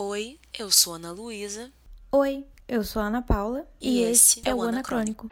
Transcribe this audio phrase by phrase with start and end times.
[0.00, 1.72] Oi, eu sou Ana Luísa.
[2.12, 3.68] Oi, eu sou Ana Paula.
[3.80, 5.28] E esse é o Anacrônico.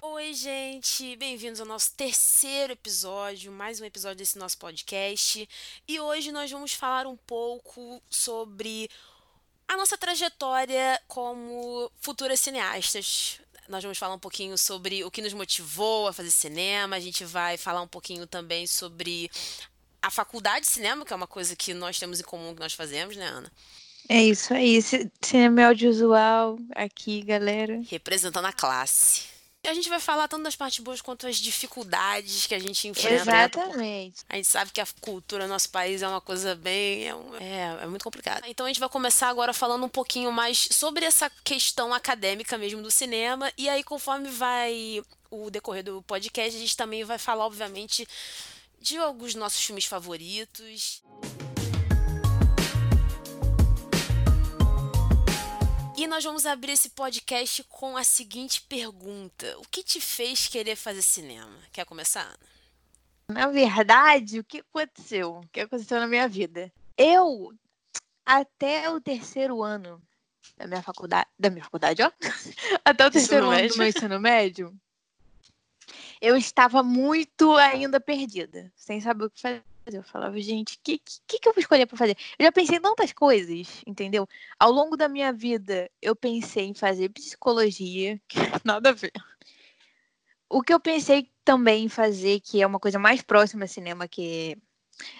[0.00, 5.48] Oi, gente, bem-vindos ao nosso terceiro episódio, mais um episódio desse nosso podcast.
[5.88, 8.88] E hoje nós vamos falar um pouco sobre
[9.68, 13.40] a nossa trajetória como futuras cineastas.
[13.68, 17.22] Nós vamos falar um pouquinho sobre o que nos motivou a fazer cinema, a gente
[17.24, 19.30] vai falar um pouquinho também sobre
[20.00, 22.72] a faculdade de cinema, que é uma coisa que nós temos em comum que nós
[22.72, 23.52] fazemos, né, Ana?
[24.08, 27.78] É isso aí, ci- cinema e audiovisual aqui, galera.
[27.90, 29.24] Representando a classe.
[29.68, 33.14] A gente vai falar tanto das partes boas quanto as dificuldades que a gente enfrenta.
[33.14, 34.22] Exatamente.
[34.28, 37.06] A gente sabe que a cultura do nosso país é uma coisa bem.
[37.08, 38.44] É, um- é, é muito complicado.
[38.46, 42.82] Então a gente vai começar agora falando um pouquinho mais sobre essa questão acadêmica mesmo
[42.82, 43.52] do cinema.
[43.58, 48.08] E aí, conforme vai o decorrer do podcast, a gente também vai falar, obviamente,
[48.80, 51.02] de alguns nossos filmes favoritos.
[55.98, 60.76] E nós vamos abrir esse podcast com a seguinte pergunta: O que te fez querer
[60.76, 61.58] fazer cinema?
[61.72, 62.38] Quer começar, Ana?
[63.28, 65.38] Na verdade, o que aconteceu?
[65.38, 66.72] O que aconteceu na minha vida?
[66.96, 67.52] Eu,
[68.24, 70.00] até o terceiro ano
[70.56, 72.12] da minha faculdade, da minha faculdade, ó,
[72.84, 73.70] até o terceiro ano médio.
[73.70, 74.80] do meu ensino médio,
[76.20, 79.64] eu estava muito ainda perdida, sem saber o que fazer.
[79.90, 82.16] Eu falava, gente, o que, que, que eu vou escolher para fazer?
[82.38, 84.28] Eu já pensei em tantas coisas, entendeu?
[84.58, 89.12] Ao longo da minha vida, eu pensei em fazer psicologia, que nada a ver.
[90.50, 94.06] O que eu pensei também em fazer, que é uma coisa mais próxima a cinema,
[94.06, 94.56] que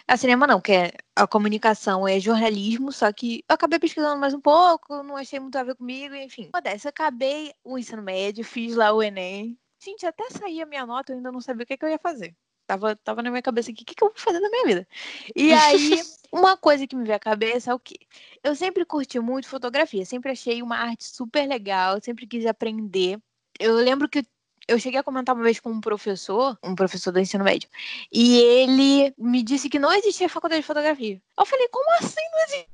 [0.06, 4.34] a cinema não, que é a comunicação, é jornalismo, só que eu acabei pesquisando mais
[4.34, 6.50] um pouco, não achei muito a ver comigo, enfim.
[6.52, 9.58] Uma acabei o ensino médio, fiz lá o Enem.
[9.82, 11.98] Gente, até sair a minha nota, eu ainda não sabia o que, que eu ia
[11.98, 12.34] fazer.
[12.68, 14.88] Tava, tava na minha cabeça aqui, o que, que eu vou fazer na minha vida?
[15.34, 17.96] E aí, uma coisa que me veio à cabeça é o quê?
[18.44, 23.18] Eu sempre curti muito fotografia, sempre achei uma arte super legal, sempre quis aprender.
[23.58, 24.22] Eu lembro que
[24.68, 27.70] eu cheguei a comentar uma vez com um professor, um professor do ensino médio,
[28.12, 31.22] e ele me disse que não existia faculdade de fotografia.
[31.38, 32.68] Eu falei, como assim não existe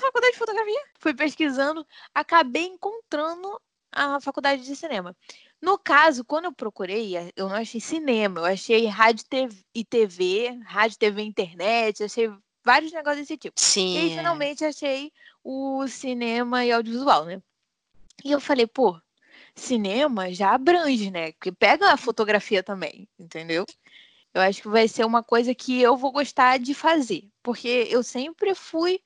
[0.00, 0.80] faculdade de fotografia?
[1.00, 3.60] Fui pesquisando, acabei encontrando
[3.90, 5.16] a faculdade de cinema.
[5.60, 10.60] No caso, quando eu procurei, eu não achei cinema, eu achei rádio TV e TV,
[10.64, 12.30] rádio, TV internet, achei
[12.64, 13.58] vários negócios desse tipo.
[13.58, 13.94] Sim.
[13.94, 17.42] E aí, finalmente, achei o cinema e audiovisual, né?
[18.24, 19.00] E eu falei, pô,
[19.54, 21.32] cinema já abrange, né?
[21.32, 23.64] Porque pega a fotografia também, entendeu?
[24.34, 27.28] Eu acho que vai ser uma coisa que eu vou gostar de fazer.
[27.42, 29.00] Porque eu sempre fui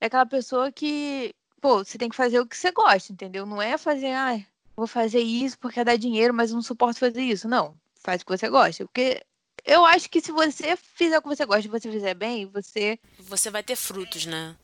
[0.00, 3.44] aquela pessoa que, pô, você tem que fazer o que você gosta, entendeu?
[3.44, 4.40] Não é fazer, ah,
[4.76, 7.48] vou fazer isso porque dá dinheiro, mas eu não suporto fazer isso.
[7.48, 8.84] Não, faz o que você gosta.
[8.84, 9.22] Porque
[9.64, 12.98] eu acho que se você fizer o que você gosta e você fizer bem, você
[13.20, 14.56] Você vai ter frutos, né?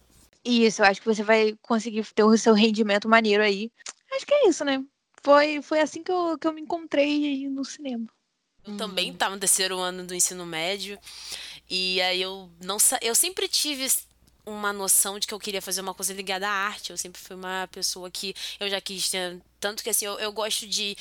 [0.44, 3.70] isso, eu acho que você vai conseguir ter o seu rendimento maneiro aí.
[4.12, 4.82] Acho que é isso, né?
[5.22, 8.06] Foi, foi assim que eu, que eu me encontrei aí no cinema.
[8.66, 10.98] Eu também estava no terceiro ano do ensino médio
[11.68, 12.98] e aí eu não sa...
[13.02, 13.86] eu sempre tive
[14.46, 16.90] uma noção de que eu queria fazer uma coisa ligada à arte.
[16.90, 19.40] Eu sempre fui uma pessoa que eu já quis ter...
[19.58, 20.96] tanto que assim eu, eu gosto de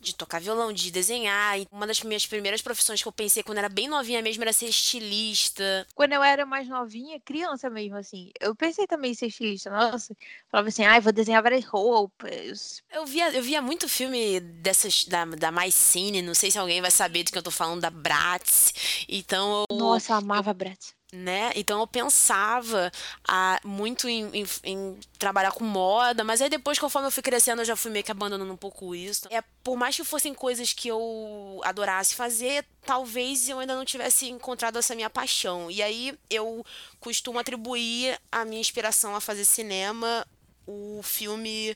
[0.00, 1.58] de tocar violão, de desenhar.
[1.58, 4.52] E Uma das minhas primeiras profissões que eu pensei quando era bem novinha mesmo era
[4.52, 5.86] ser estilista.
[5.94, 9.70] Quando eu era mais novinha, criança mesmo, assim, eu pensei também em ser estilista.
[9.70, 10.14] Nossa,
[10.50, 12.82] falava assim, ai, vou desenhar várias roupas.
[12.90, 16.80] Eu via, eu via muito filme dessas da, da Mais Cine, não sei se alguém
[16.80, 19.04] vai saber do que eu tô falando, da Bratz.
[19.08, 20.97] Então eu, Nossa, eu amava Bratz.
[21.12, 21.50] Né?
[21.56, 22.92] Então eu pensava
[23.26, 27.62] ah, muito em, em- em trabalhar com moda, mas aí depois, conforme eu fui crescendo,
[27.62, 29.26] eu já fui meio que abandonando um pouco isso.
[29.30, 34.28] É, por mais que fossem coisas que eu adorasse fazer, talvez eu ainda não tivesse
[34.28, 35.70] encontrado essa minha paixão.
[35.70, 36.64] E aí eu
[37.00, 40.26] costumo atribuir a minha inspiração a fazer cinema
[40.66, 41.74] o filme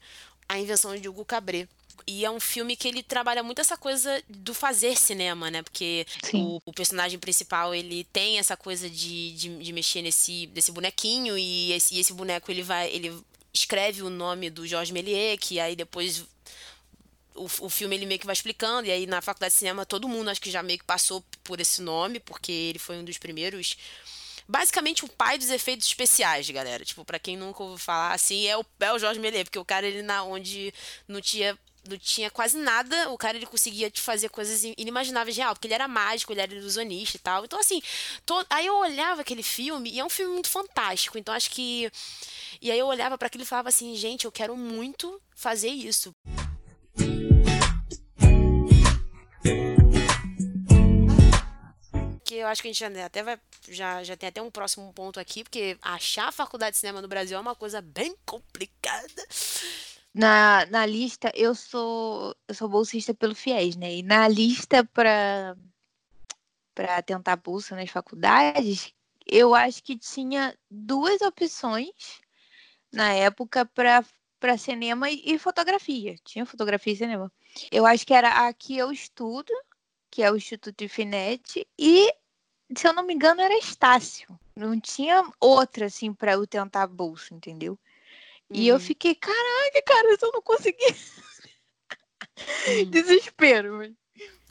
[0.48, 1.68] A Invenção de Hugo Cabret.
[2.06, 5.62] E é um filme que ele trabalha muito essa coisa do fazer cinema, né?
[5.62, 10.72] Porque o, o personagem principal, ele tem essa coisa de, de, de mexer nesse, nesse
[10.72, 12.90] bonequinho e esse, e esse boneco, ele vai...
[12.90, 13.12] Ele
[13.54, 16.24] escreve o nome do Georges Méliès, que aí depois
[17.34, 20.08] o, o filme ele meio que vai explicando, e aí na faculdade de cinema todo
[20.08, 23.18] mundo acho que já meio que passou por esse nome, porque ele foi um dos
[23.18, 23.76] primeiros.
[24.48, 26.84] Basicamente o pai dos efeitos especiais, galera.
[26.84, 29.64] Tipo, pra quem nunca ouviu falar assim, é o, é o Jorge Méliès, porque o
[29.64, 30.72] cara ele na onde
[31.06, 31.58] não tinha
[31.88, 35.74] não tinha quase nada, o cara ele conseguia te fazer coisas inimagináveis real, porque ele
[35.74, 37.44] era mágico, ele era ilusionista e tal.
[37.44, 37.82] Então, assim,
[38.24, 38.34] to...
[38.48, 41.90] aí eu olhava aquele filme, e é um filme muito fantástico, então acho que.
[42.60, 46.14] E aí eu olhava para aquilo e falava assim, gente, eu quero muito fazer isso.
[52.24, 53.38] Que eu acho que a gente já, até vai,
[53.68, 57.08] já, já tem até um próximo ponto aqui, porque achar a faculdade de cinema no
[57.08, 59.26] Brasil é uma coisa bem complicada.
[60.14, 63.96] Na, na lista, eu sou eu sou bolsista pelo FIES, né?
[63.96, 65.56] E na lista para
[66.74, 68.92] para tentar bolsa nas faculdades,
[69.26, 72.20] eu acho que tinha duas opções
[72.92, 74.04] na época para
[74.42, 76.16] para cinema e fotografia.
[76.24, 77.32] Tinha fotografia e cinema.
[77.70, 79.52] Eu acho que era a que eu estudo,
[80.10, 82.12] que é o Instituto de Finete, e,
[82.76, 84.36] se eu não me engano, era Estácio.
[84.56, 87.78] Não tinha outra, assim, para eu tentar bolsa, entendeu?
[88.52, 88.80] E eu uhum.
[88.80, 90.96] fiquei, caraca, cara, eu não consegui.
[92.66, 92.84] Uhum.
[92.90, 93.94] Desespero.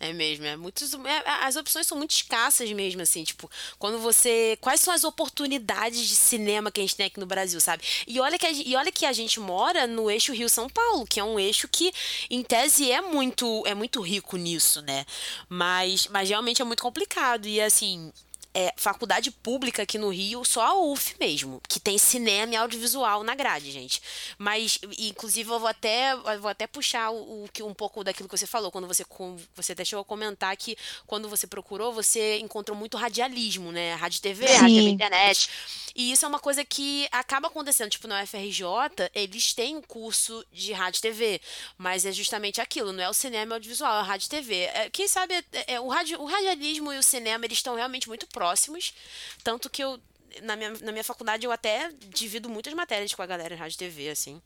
[0.02, 0.96] É mesmo, é muitos.
[0.96, 4.58] É, as opções são muito escassas mesmo, assim, tipo, quando você.
[4.60, 7.84] Quais são as oportunidades de cinema que a gente tem aqui no Brasil, sabe?
[8.08, 11.20] E olha que a, e olha que a gente mora no eixo Rio-São Paulo, que
[11.20, 11.94] é um eixo que,
[12.32, 15.06] em tese, é muito, é muito rico nisso, né?
[15.48, 17.46] Mas, mas realmente é muito complicado.
[17.46, 18.12] E assim,
[18.54, 23.24] é, faculdade pública aqui no Rio, só a UF mesmo, que tem cinema e audiovisual
[23.24, 24.02] na grade, gente.
[24.38, 28.38] Mas, inclusive, eu vou até, eu vou até puxar o, o, um pouco daquilo que
[28.38, 29.06] você falou, quando você,
[29.56, 33.94] você até chegou a comentar que quando você procurou, você encontrou muito radialismo, né?
[33.96, 34.54] Rádio TV, Sim.
[34.54, 35.50] rádio TV internet.
[35.96, 38.66] E isso é uma coisa que acaba acontecendo, tipo, na UFRJ,
[39.14, 41.42] eles têm um curso de rádio TV,
[41.78, 44.56] mas é justamente aquilo, não é o cinema e o audiovisual, é a rádio TV.
[44.64, 48.08] É, quem sabe, é, é, o, radio, o radialismo e o cinema, eles estão realmente
[48.08, 48.41] muito próximos,
[49.44, 50.00] tanto que eu,
[50.44, 53.76] na minha, na minha faculdade, eu até divido muitas matérias com a galera de rádio
[53.76, 54.42] e TV, assim.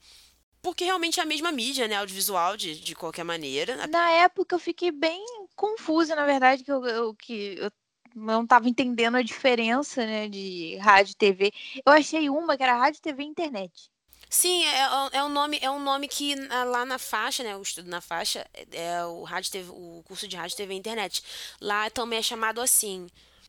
[0.62, 1.95] Porque realmente é a mesma mídia, né?
[1.95, 3.86] Audiovisual, de, de qualquer maneira.
[3.88, 5.24] Na época eu fiquei bem
[5.56, 7.71] confusa, na verdade, que eu, eu que eu
[8.15, 11.51] não estava entendendo a diferença né, de rádio e TV.
[11.86, 13.91] Eu achei uma que era rádio, TV e internet.
[14.30, 17.62] Sim, é, é, é um nome, é um nome que lá na faixa, né, o
[17.62, 21.24] estudo na faixa, é, é o rádio TV, o curso de rádio, TV e internet.
[21.62, 23.07] Lá também é chamado assim.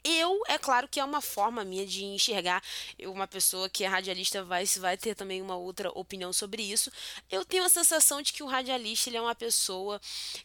[0.09, 2.63] Eu, é claro que é uma forma minha de enxergar.
[3.07, 6.93] Uma pessoa que é radialista vai, vai ter também uma outra opinião sobre isso.
[7.29, 10.01] Eu tenho a sensação de que o radialista ele é uma pessoa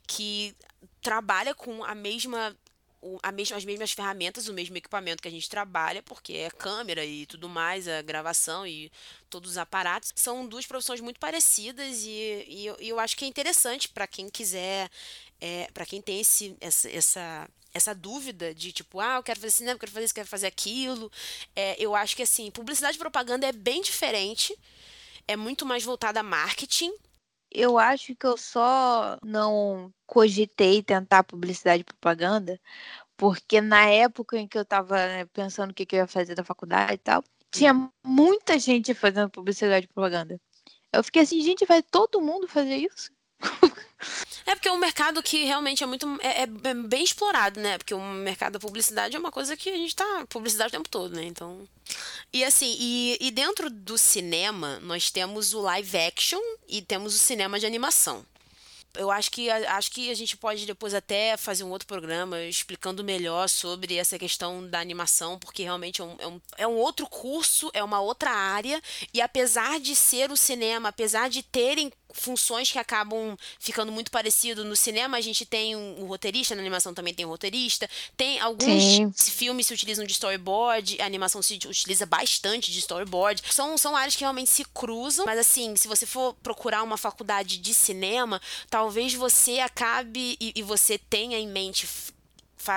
[0.08, 0.56] que
[1.00, 2.58] trabalha com a mesma
[3.34, 7.25] mesma, as mesmas ferramentas, o mesmo equipamento que a gente trabalha, porque é câmera e
[7.25, 8.92] tudo mais, a gravação e
[9.30, 10.12] todos os aparatos.
[10.16, 14.07] São duas profissões muito parecidas e, e, eu, e eu acho que é interessante para
[14.07, 14.90] quem quiser,
[15.40, 19.51] é, para quem tem esse, essa, essa, essa dúvida de tipo, ah, eu quero fazer
[19.51, 21.12] cinema, eu quero fazer isso, quero fazer aquilo.
[21.56, 24.57] É, eu acho que assim, publicidade e propaganda é bem diferente,
[25.27, 26.94] é muito mais voltada a marketing
[27.51, 32.59] eu acho que eu só não cogitei tentar publicidade e propaganda,
[33.18, 36.35] porque na época em que eu estava né, pensando o que, que eu ia fazer
[36.35, 37.73] da faculdade e tal, tinha
[38.06, 40.39] muita gente fazendo publicidade e propaganda.
[40.94, 43.12] Eu fiquei assim, gente, vai todo mundo fazer isso?
[44.46, 46.08] É porque é um mercado que realmente é muito.
[46.22, 47.78] É, é, bem explorado, né?
[47.78, 50.26] Porque o mercado da publicidade é uma coisa que a gente tá.
[50.28, 51.24] Publicidade o tempo todo, né?
[51.24, 51.68] Então.
[52.34, 57.20] E assim, e, e dentro do cinema, nós temos o live action e temos o
[57.20, 58.26] cinema de animação
[58.96, 63.04] eu acho que, acho que a gente pode depois até fazer um outro programa explicando
[63.04, 67.08] melhor sobre essa questão da animação, porque realmente é um, é um, é um outro
[67.08, 68.82] curso, é uma outra área,
[69.14, 74.64] e apesar de ser o cinema, apesar de terem funções que acabam ficando muito parecido.
[74.64, 77.90] No cinema a gente tem um, um roteirista, na animação também tem um roteirista.
[78.16, 79.12] Tem alguns Sim.
[79.14, 83.42] filmes se utilizam de storyboard, a animação se utiliza bastante de storyboard.
[83.52, 87.57] São, são áreas que realmente se cruzam, mas assim, se você for procurar uma faculdade
[87.57, 91.88] de cinema, talvez você acabe e, e você tenha em mente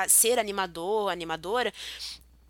[0.08, 1.72] ser animador, animadora,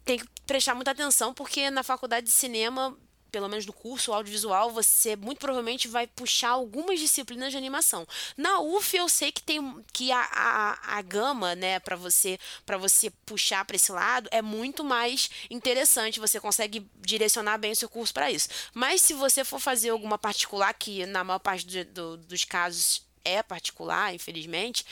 [0.04, 2.96] tem que prestar muita atenção, porque na faculdade de cinema
[3.34, 8.06] pelo menos do curso audiovisual, você muito provavelmente vai puxar algumas disciplinas de animação.
[8.36, 12.78] Na UF eu sei que tem que a, a, a gama, né, para você para
[12.78, 17.88] você puxar para esse lado é muito mais interessante, você consegue direcionar bem o seu
[17.88, 18.48] curso para isso.
[18.72, 23.02] Mas se você for fazer alguma particular, que na maior parte do, do, dos casos
[23.24, 24.86] é particular, infelizmente,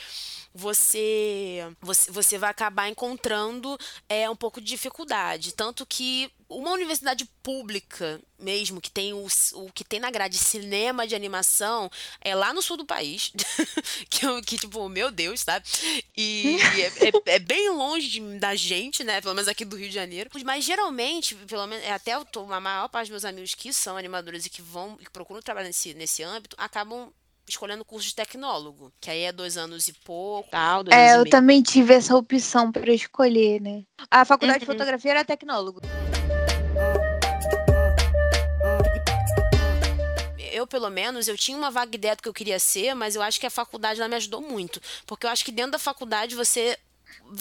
[0.53, 5.53] você, você, você vai acabar encontrando é, um pouco de dificuldade.
[5.53, 11.07] Tanto que uma universidade pública mesmo, que tem o, o que tem na grade cinema
[11.07, 11.89] de animação,
[12.21, 13.31] é lá no sul do país.
[14.09, 15.65] que, que, tipo, meu Deus, sabe?
[16.15, 19.21] E, é, é, é, bem longe da gente, né?
[19.21, 20.29] Pelo menos aqui do Rio de Janeiro.
[20.45, 24.45] Mas geralmente, pelo menos, é até a maior parte dos meus amigos que são animadores
[24.45, 27.11] e que vão, que procuram trabalhar nesse, nesse âmbito, acabam
[27.47, 30.49] escolhendo curso de tecnólogo, que aí é dois anos e pouco.
[30.49, 31.29] Tal, dois é, eu meio.
[31.29, 33.83] também tive essa opção para escolher, né?
[34.09, 34.71] A faculdade uhum.
[34.71, 35.81] de fotografia era tecnólogo.
[40.63, 43.21] eu, pelo menos, eu tinha uma vaga ideia do que eu queria ser, mas eu
[43.21, 44.81] acho que a faculdade lá me ajudou muito.
[45.05, 46.77] Porque eu acho que dentro da faculdade você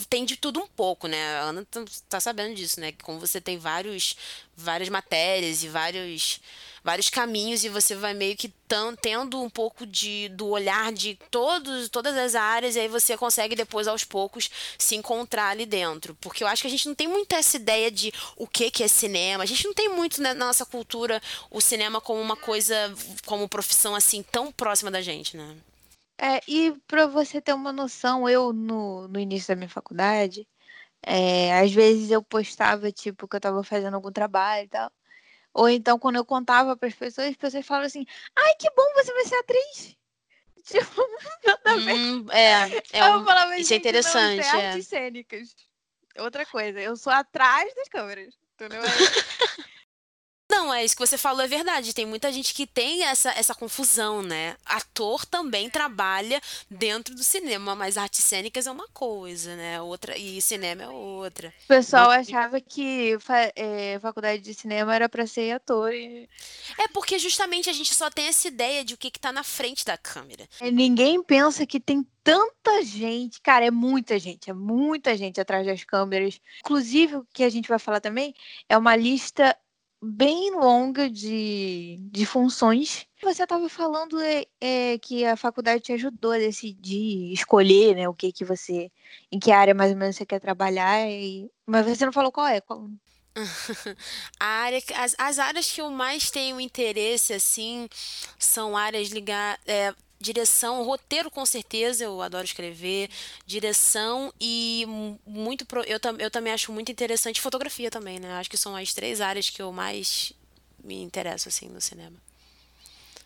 [0.09, 1.38] tem de tudo um pouco, né?
[1.38, 2.93] A Ana tá, tá sabendo disso, né?
[3.02, 4.17] Como você tem vários,
[4.57, 6.41] várias matérias e vários
[6.85, 11.19] vários caminhos e você vai meio que tão, tendo um pouco de, do olhar de
[11.31, 16.17] todos, todas as áreas e aí você consegue depois aos poucos se encontrar ali dentro.
[16.21, 18.83] Porque eu acho que a gente não tem muito essa ideia de o que, que
[18.83, 19.45] é cinema.
[19.45, 22.75] A gente não tem muito né, na nossa cultura o cinema como uma coisa,
[23.26, 25.57] como profissão assim tão próxima da gente, né?
[26.23, 30.47] É, e para você ter uma noção, eu no, no início da minha faculdade,
[31.02, 34.93] é, às vezes eu postava, tipo, que eu estava fazendo algum trabalho e tal.
[35.52, 38.85] Ou então, quando eu contava para as pessoas, as pessoas falavam assim: ai, que bom,
[38.95, 39.97] você vai ser atriz.
[40.64, 41.02] Tipo,
[41.45, 44.37] nada hum, É, é um, falava, isso é interessante.
[44.37, 45.57] Não, isso é, é artes cênicas.
[46.21, 48.33] Outra coisa, eu sou atrás das câmeras.
[48.55, 48.81] Entendeu?
[50.52, 51.94] Não, é isso que você falou, é verdade.
[51.94, 54.54] Tem muita gente que tem essa, essa confusão, né?
[54.66, 56.38] Ator também trabalha
[56.71, 59.80] dentro do cinema, mas artes cênicas é uma coisa, né?
[59.80, 61.54] Outra, e cinema é outra.
[61.64, 63.16] O pessoal achava que
[63.56, 65.90] é, faculdade de cinema era para ser ator.
[65.94, 66.28] E...
[66.78, 69.42] É porque justamente a gente só tem essa ideia de o que, que tá na
[69.42, 70.47] frente da câmera.
[70.61, 75.66] É, ninguém pensa que tem tanta gente, cara, é muita gente, é muita gente atrás
[75.66, 76.38] das câmeras.
[76.61, 78.35] Inclusive, o que a gente vai falar também
[78.68, 79.56] é uma lista
[80.02, 83.06] bem longa de, de funções.
[83.23, 88.14] Você estava falando é, é, que a faculdade te ajudou a decidir, escolher, né, o
[88.14, 88.90] que que você,
[89.30, 91.49] em que área mais ou menos você quer trabalhar, e...
[91.64, 92.61] mas você não falou qual é.
[92.61, 92.90] Qual...
[94.40, 97.88] a área, as, as áreas que eu mais tenho interesse, assim,
[98.37, 103.11] são áreas ligadas, é, direção, roteiro com certeza, eu adoro escrever,
[103.45, 104.87] direção e
[105.26, 108.33] muito pro, eu, eu também acho muito interessante fotografia também, né?
[108.35, 110.33] Acho que são as três áreas que eu mais
[110.83, 112.17] me interesso assim no cinema.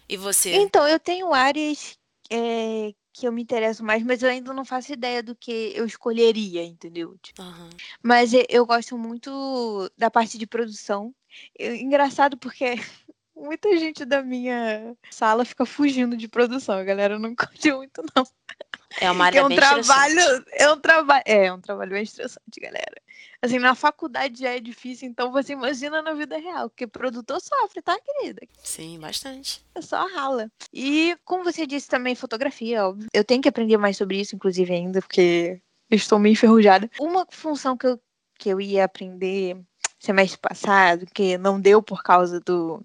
[0.09, 0.55] E você?
[0.55, 1.99] Então, eu tenho áreas
[2.31, 5.85] é, que eu me interesso mais, mas eu ainda não faço ideia do que eu
[5.85, 7.17] escolheria, entendeu?
[7.39, 7.71] Uhum.
[8.03, 11.15] Mas eu gosto muito da parte de produção.
[11.59, 12.77] Eu, engraçado porque
[13.37, 16.79] muita gente da minha sala fica fugindo de produção.
[16.79, 18.27] A galera não curte muito, não.
[18.99, 22.03] É uma área é um bem trabalho, é um trabalho, é, é um trabalho bem
[22.03, 23.03] estressante, galera.
[23.43, 27.83] Assim, na faculdade já é difícil, então você imagina na vida real, porque produtor sofre,
[27.83, 28.41] tá, querida?
[28.63, 29.63] Sim, bastante.
[29.75, 30.51] É só rala.
[30.73, 33.09] E como você disse também, fotografia, óbvio.
[33.13, 36.91] Eu tenho que aprender mais sobre isso, inclusive, ainda, porque estou meio enferrujada.
[36.99, 38.01] Uma função que eu,
[38.39, 39.61] que eu ia aprender
[39.99, 42.83] semestre passado, que não deu por causa do,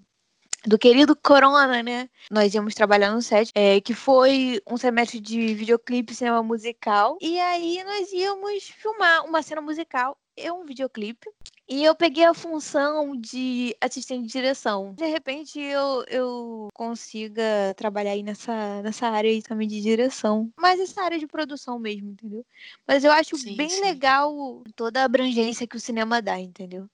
[0.66, 2.08] do querido Corona, né?
[2.30, 7.18] Nós íamos trabalhar no set, é, que foi um semestre de videoclipe, cinema musical.
[7.20, 11.28] E aí nós íamos filmar uma cena musical e um videoclipe.
[11.68, 14.94] E eu peguei a função de assistente de direção.
[14.94, 20.50] De repente eu, eu consiga trabalhar aí nessa, nessa área aí também de direção.
[20.56, 22.44] Mas essa área de produção mesmo, entendeu?
[22.86, 23.80] Mas eu acho sim, bem sim.
[23.80, 26.88] legal toda a abrangência que o cinema dá, entendeu?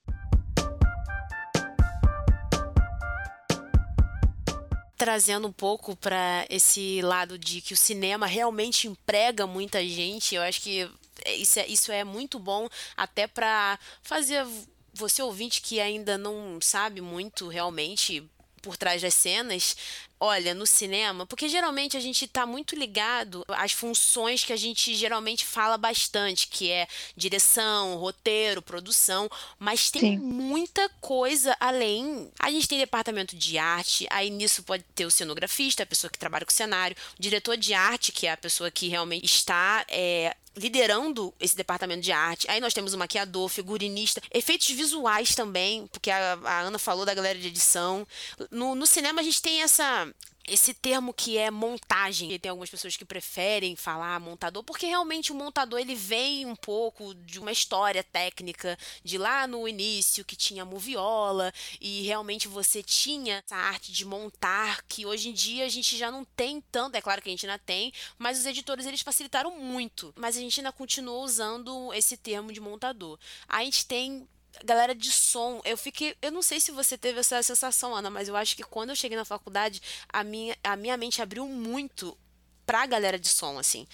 [4.99, 10.41] Trazendo um pouco para esse lado de que o cinema realmente emprega muita gente, eu
[10.41, 10.91] acho que
[11.37, 14.45] isso é, isso é muito bom até para fazer
[14.93, 18.29] você ouvinte que ainda não sabe muito realmente
[18.61, 19.75] por trás das cenas,
[20.19, 24.93] olha, no cinema, porque geralmente a gente está muito ligado às funções que a gente
[24.93, 30.17] geralmente fala bastante, que é direção, roteiro, produção, mas tem Sim.
[30.17, 32.29] muita coisa além.
[32.37, 36.19] A gente tem departamento de arte, aí nisso pode ter o cenografista, a pessoa que
[36.19, 39.85] trabalha com o cenário, o diretor de arte, que é a pessoa que realmente está
[39.87, 42.49] é, liderando esse departamento de arte.
[42.49, 47.13] Aí nós temos o maquiador, figurinista, efeitos visuais também, porque a, a Ana falou da
[47.13, 48.05] galera de edição.
[48.51, 50.07] No, no cinema a gente tem essa
[50.47, 52.37] esse termo que é montagem.
[52.39, 57.13] Tem algumas pessoas que preferem falar montador, porque realmente o montador ele vem um pouco
[57.13, 63.43] de uma história técnica de lá no início que tinha moviola e realmente você tinha
[63.45, 67.01] essa arte de montar que hoje em dia a gente já não tem tanto, é
[67.01, 70.59] claro que a gente ainda tem, mas os editores eles facilitaram muito, mas a gente
[70.59, 73.19] ainda continua usando esse termo de montador.
[73.47, 74.27] A gente tem
[74.63, 76.15] galera de som, eu fiquei.
[76.21, 78.95] Eu não sei se você teve essa sensação, Ana, mas eu acho que quando eu
[78.95, 82.17] cheguei na faculdade, a minha, a minha mente abriu muito
[82.65, 83.87] pra galera de som, assim.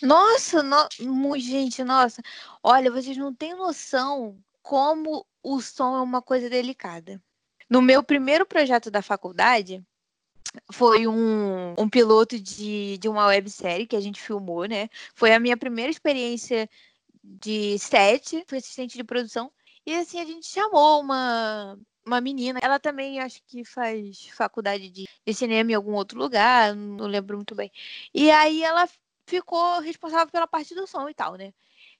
[0.00, 2.22] Nossa, no, gente, nossa.
[2.62, 7.22] Olha, vocês não têm noção como o som é uma coisa delicada.
[7.68, 9.84] No meu primeiro projeto da faculdade,
[10.72, 14.88] foi um, um piloto de, de uma websérie que a gente filmou, né?
[15.14, 16.68] Foi a minha primeira experiência
[17.22, 19.50] de set, fui assistente de produção.
[19.86, 25.06] E assim, a gente chamou uma, uma menina, ela também acho que faz faculdade de,
[25.26, 27.70] de cinema em algum outro lugar, não lembro muito bem.
[28.12, 28.88] E aí ela
[29.26, 31.52] ficou responsável pela parte do som e tal, né?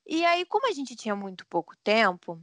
[0.06, 2.40] E aí, como a gente tinha muito pouco tempo,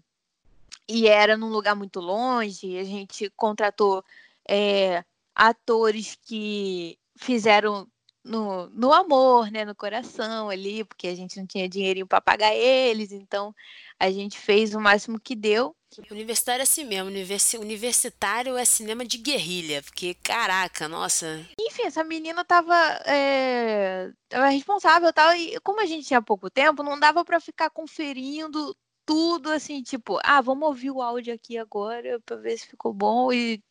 [0.88, 4.04] e era num lugar muito longe, a gente contratou
[4.48, 5.04] é,
[5.36, 7.88] atores que fizeram
[8.24, 12.54] no, no amor, né, no coração ali, porque a gente não tinha dinheirinho para pagar
[12.54, 13.54] eles, então
[14.00, 15.76] a gente fez o máximo que deu.
[16.10, 21.46] Universitário é assim mesmo, universi universitário é cinema de guerrilha, porque caraca, nossa.
[21.60, 22.76] Enfim, essa menina tava,
[23.06, 27.70] é, tava responsável tal, e como a gente tinha pouco tempo, não dava para ficar
[27.70, 28.76] conferindo
[29.06, 33.34] tudo assim, tipo, ah, vamos ouvir o áudio aqui agora para ver se ficou bom
[33.34, 33.62] e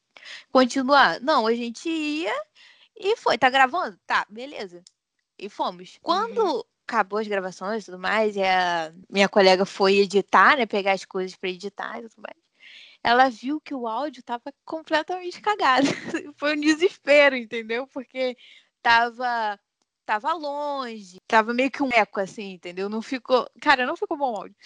[0.52, 1.20] continuar.
[1.20, 2.34] Não, a gente ia
[3.00, 3.38] e foi.
[3.38, 3.98] Tá gravando?
[4.06, 4.84] Tá, beleza.
[5.38, 5.98] E fomos.
[6.02, 6.62] Quando uhum.
[6.86, 10.66] acabou as gravações e tudo mais, e a minha colega foi editar, né?
[10.66, 12.36] Pegar as coisas para editar e tudo mais.
[13.02, 15.86] Ela viu que o áudio tava completamente cagado.
[16.36, 17.86] foi um desespero, entendeu?
[17.86, 18.36] Porque
[18.82, 19.58] tava
[20.04, 22.88] tava longe, tava meio que um eco assim, entendeu?
[22.88, 24.56] Não ficou, cara, não ficou bom o áudio.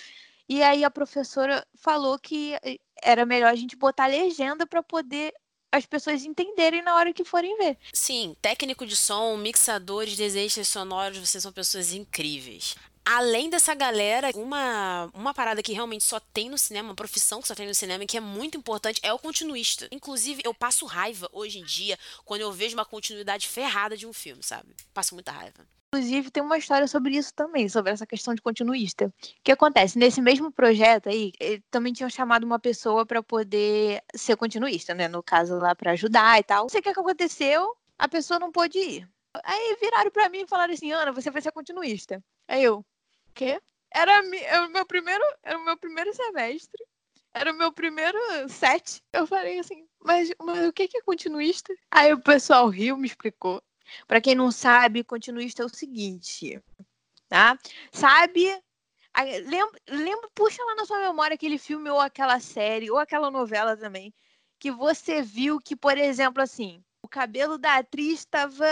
[0.48, 2.54] E aí a professora falou que
[3.02, 5.34] era melhor a gente botar legenda para poder
[5.74, 7.76] as pessoas entenderem na hora que forem ver.
[7.92, 12.76] Sim, técnico de som, mixadores, desenhos sonoros, vocês são pessoas incríveis.
[13.06, 17.48] Além dessa galera, uma, uma parada que realmente só tem no cinema, uma profissão que
[17.48, 19.86] só tem no cinema que é muito importante é o continuista.
[19.92, 24.12] Inclusive, eu passo raiva hoje em dia quando eu vejo uma continuidade ferrada de um
[24.12, 24.74] filme, sabe?
[24.94, 25.66] Passo muita raiva.
[25.94, 29.06] Inclusive, tem uma história sobre isso também, sobre essa questão de continuista.
[29.06, 29.12] O
[29.44, 29.98] que acontece?
[29.98, 31.32] Nesse mesmo projeto aí,
[31.70, 35.06] também tinham chamado uma pessoa para poder ser continuista, né?
[35.06, 36.62] No caso lá, para ajudar e tal.
[36.62, 39.08] Não sei o que aconteceu, a pessoa não pôde ir.
[39.44, 42.20] Aí viraram para mim e falaram assim: Ana, você vai ser continuista.
[42.48, 42.84] Aí eu,
[43.34, 43.60] quê?
[43.92, 46.84] Era, era o meu primeiro, era o meu primeiro semestre.
[47.32, 49.02] Era o meu primeiro set.
[49.12, 51.74] Eu falei assim, mas, mas o que é continuista?
[51.90, 53.62] Aí o pessoal riu, me explicou.
[54.06, 56.62] Para quem não sabe, continuista é o seguinte,
[57.28, 57.58] tá?
[57.92, 58.46] Sabe?
[59.46, 63.76] Lembra, lembra, puxa lá na sua memória aquele filme ou aquela série ou aquela novela
[63.76, 64.12] também
[64.58, 66.82] que você viu que, por exemplo, assim,
[67.14, 68.66] cabelo da atriz estava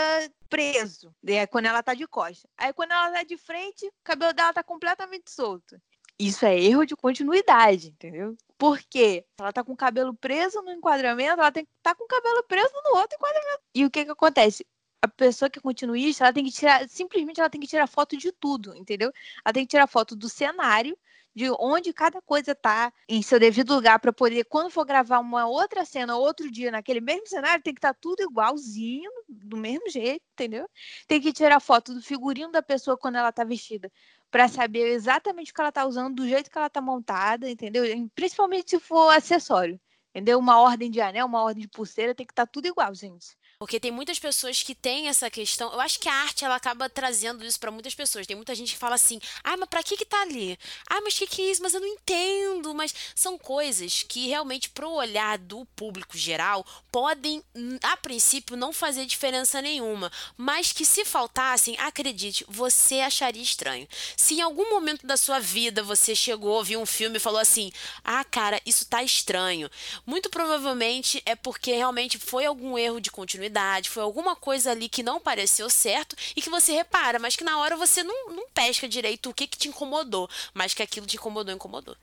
[0.49, 2.51] preso, né, quando ela tá de costas.
[2.57, 5.81] Aí quando ela tá de frente, o cabelo dela tá completamente solto.
[6.19, 8.35] Isso é erro de continuidade, entendeu?
[8.57, 12.07] Porque ela tá com o cabelo preso no enquadramento, ela tem que tá com o
[12.07, 13.61] cabelo preso no outro enquadramento.
[13.73, 14.65] E o que que acontece?
[15.03, 18.15] a pessoa que é continuista, ela tem que tirar, simplesmente ela tem que tirar foto
[18.15, 19.11] de tudo, entendeu?
[19.43, 20.97] Ela tem que tirar foto do cenário,
[21.35, 25.47] de onde cada coisa tá em seu devido lugar para poder, quando for gravar uma
[25.47, 29.89] outra cena outro dia naquele mesmo cenário, tem que estar tá tudo igualzinho, do mesmo
[29.89, 30.69] jeito, entendeu?
[31.07, 33.91] Tem que tirar foto do figurino da pessoa quando ela tá vestida,
[34.29, 37.83] para saber exatamente o que ela tá usando, do jeito que ela tá montada, entendeu?
[38.15, 39.79] Principalmente se for acessório,
[40.11, 40.39] entendeu?
[40.39, 43.35] Uma ordem de anel, uma ordem de pulseira, tem que estar tá tudo igual, gente.
[43.59, 45.71] Porque tem muitas pessoas que têm essa questão.
[45.71, 48.27] Eu acho que a arte ela acaba trazendo isso para muitas pessoas.
[48.27, 50.57] Tem muita gente que fala assim: "Ah, mas para que que tá ali?
[50.89, 51.61] Ah, mas que que é isso?
[51.61, 52.73] Mas eu não entendo".
[52.73, 57.41] Mas são coisas que realmente pro olhar do público geral podem
[57.81, 63.87] a princípio não fazer diferença nenhuma, mas que se faltassem, acredite, você acharia estranho.
[64.17, 67.71] Se em algum momento da sua vida você chegou, viu um filme e falou assim:
[68.03, 69.69] "Ah, cara, isso tá estranho".
[70.05, 73.52] Muito provavelmente é porque realmente foi algum erro de continuidade
[73.89, 77.57] foi alguma coisa ali que não pareceu certo e que você repara, mas que na
[77.59, 81.17] hora você não, não pesca direito o que, que te incomodou, mas que aquilo te
[81.17, 81.95] incomodou, incomodou.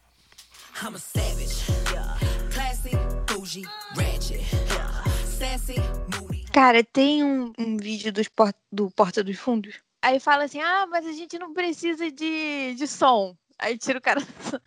[0.82, 1.54] I'm a savage,
[1.92, 2.18] yeah.
[2.52, 2.90] Classy,
[3.26, 5.04] bougie, ratchet, yeah.
[5.38, 5.74] Sassy,
[6.16, 6.44] moody.
[6.52, 9.74] Cara, tem um, um vídeo dos por, do Porta dos Fundos.
[10.02, 13.36] Aí fala assim: ah, mas a gente não precisa de, de som.
[13.58, 14.20] Aí tira o cara.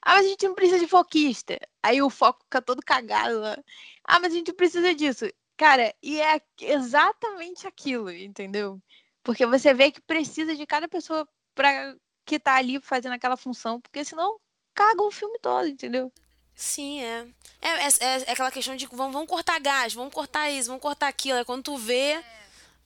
[0.00, 1.58] Ah, mas a gente não precisa de foquista.
[1.82, 3.58] Aí o foco fica todo cagado lá.
[4.04, 5.24] Ah, mas a gente precisa disso.
[5.58, 8.80] Cara, e é exatamente aquilo, entendeu?
[9.24, 13.80] Porque você vê que precisa de cada pessoa para que tá ali fazendo aquela função,
[13.80, 14.38] porque senão
[14.72, 16.12] caga o filme todo, entendeu?
[16.54, 17.26] Sim, é.
[17.60, 20.80] É, é, é, é aquela questão de vamos, vamos cortar gás, vamos cortar isso, vamos
[20.82, 21.38] cortar aquilo.
[21.38, 22.12] É quando tu vê.
[22.12, 22.24] É.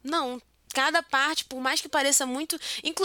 [0.03, 0.41] Não,
[0.73, 2.59] cada parte, por mais que pareça muito.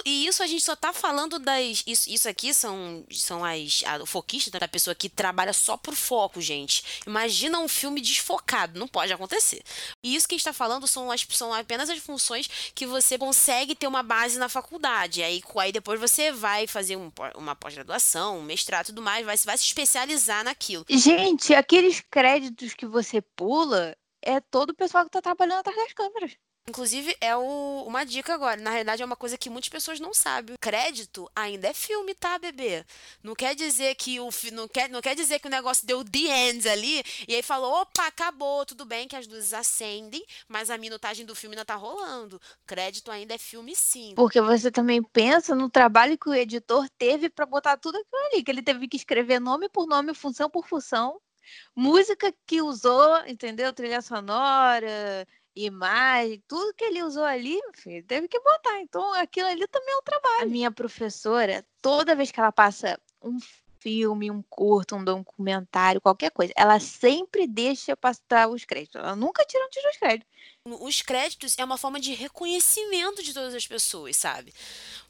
[0.05, 1.83] E isso a gente só tá falando das.
[1.85, 3.83] Isso, isso aqui são, são as.
[3.85, 7.01] A, o foquista da pessoa que trabalha só por foco, gente.
[7.05, 8.79] Imagina um filme desfocado.
[8.79, 9.61] Não pode acontecer.
[10.03, 13.17] E isso que a gente tá falando são, as, são apenas as funções que você
[13.17, 15.21] consegue ter uma base na faculdade.
[15.21, 19.37] Aí, aí depois você vai fazer um, uma pós-graduação, um mestrado e tudo mais, vai,
[19.37, 20.85] vai se especializar naquilo.
[20.89, 25.93] Gente, aqueles créditos que você pula é todo o pessoal que tá trabalhando atrás das
[25.93, 26.37] câmeras.
[26.69, 28.59] Inclusive, é o, uma dica agora.
[28.59, 30.55] Na realidade, é uma coisa que muitas pessoas não sabem.
[30.59, 32.83] Crédito ainda é filme, tá, bebê?
[33.23, 36.49] Não quer dizer que o não quer, não quer dizer que o negócio deu the
[36.49, 40.77] end ali e aí falou, opa, acabou, tudo bem que as luzes acendem, mas a
[40.77, 42.39] minutagem do filme ainda tá rolando.
[42.65, 44.13] Crédito ainda é filme sim.
[44.15, 48.43] Porque você também pensa no trabalho que o editor teve para botar tudo aquilo ali,
[48.43, 51.17] que ele teve que escrever nome por nome, função por função,
[51.73, 53.71] música que usou, entendeu?
[53.71, 55.25] Trilha sonora,
[55.65, 58.79] imagem, tudo que ele usou ali, filho, teve que botar.
[58.81, 60.43] Então, aquilo ali também é um trabalho.
[60.43, 63.37] A minha professora, toda vez que ela passa um
[63.79, 69.01] filme, um curto, um documentário, qualquer coisa, ela sempre deixa passar os créditos.
[69.01, 70.27] Ela nunca tira antes dos créditos.
[70.81, 74.53] Os créditos é uma forma de reconhecimento de todas as pessoas, sabe?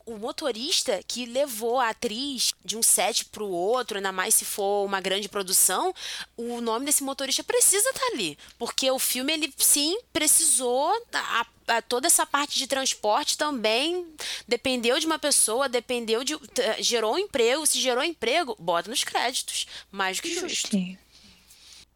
[0.07, 4.45] o motorista que levou a atriz de um set para o outro, ainda mais se
[4.45, 5.93] for uma grande produção,
[6.37, 8.37] o nome desse motorista precisa estar tá ali.
[8.57, 10.93] Porque o filme, ele sim precisou.
[11.11, 14.07] A, a, toda essa parte de transporte também
[14.47, 16.39] dependeu de uma pessoa, dependeu de.
[16.79, 17.67] gerou um emprego.
[17.67, 19.67] Se gerou emprego, bota nos créditos.
[19.91, 20.69] Mais do que justo.
[20.69, 20.97] Sim.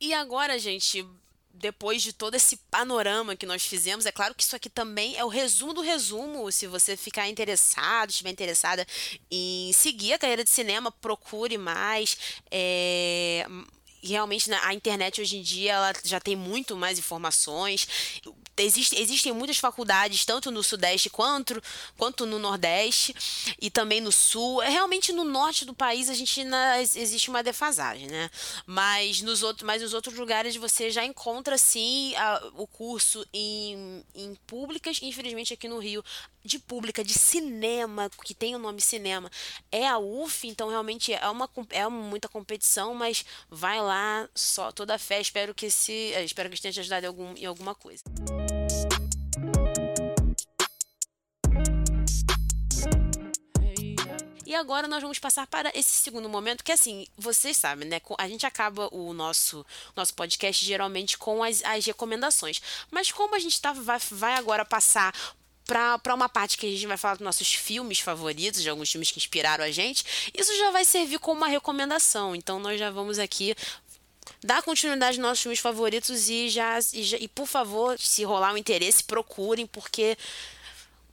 [0.01, 1.07] E agora, gente,
[1.53, 5.23] depois de todo esse panorama que nós fizemos, é claro que isso aqui também é
[5.23, 6.51] o resumo do resumo.
[6.51, 8.85] Se você ficar interessado, estiver interessada
[9.29, 12.17] em seguir a carreira de cinema, procure mais.
[12.49, 13.45] É
[14.03, 17.87] realmente né, a internet hoje em dia ela já tem muito mais informações.
[18.57, 21.61] Existe, existem muitas faculdades, tanto no Sudeste quanto,
[21.97, 23.15] quanto no Nordeste
[23.59, 24.61] e também no Sul.
[24.61, 28.29] É, realmente no norte do país a gente na, existe uma defasagem, né?
[28.65, 34.03] Mas nos, outros, mas nos outros lugares você já encontra sim a, o curso em,
[34.13, 34.99] em públicas.
[35.01, 36.03] Infelizmente aqui no Rio
[36.43, 39.29] de pública, de cinema, que tem o nome cinema,
[39.71, 44.95] é a UF, então realmente é uma é muita competição, mas vai lá, só toda
[44.95, 47.75] a fé, espero que se, eh, espero que tenha te ajudado em, algum, em alguma
[47.75, 48.03] coisa.
[54.51, 58.01] E agora nós vamos passar para esse segundo momento, que assim, vocês sabem, né?
[58.17, 62.61] A gente acaba o nosso, nosso podcast geralmente com as, as recomendações.
[62.91, 65.15] Mas como a gente tá, vai, vai agora passar
[65.65, 69.11] para uma parte que a gente vai falar dos nossos filmes favoritos, de alguns filmes
[69.11, 70.03] que inspiraram a gente,
[70.37, 72.35] isso já vai servir como uma recomendação.
[72.35, 73.55] Então nós já vamos aqui
[74.43, 78.53] dar continuidade aos nossos filmes favoritos e já, e já e por favor, se rolar
[78.53, 80.17] um interesse, procurem, porque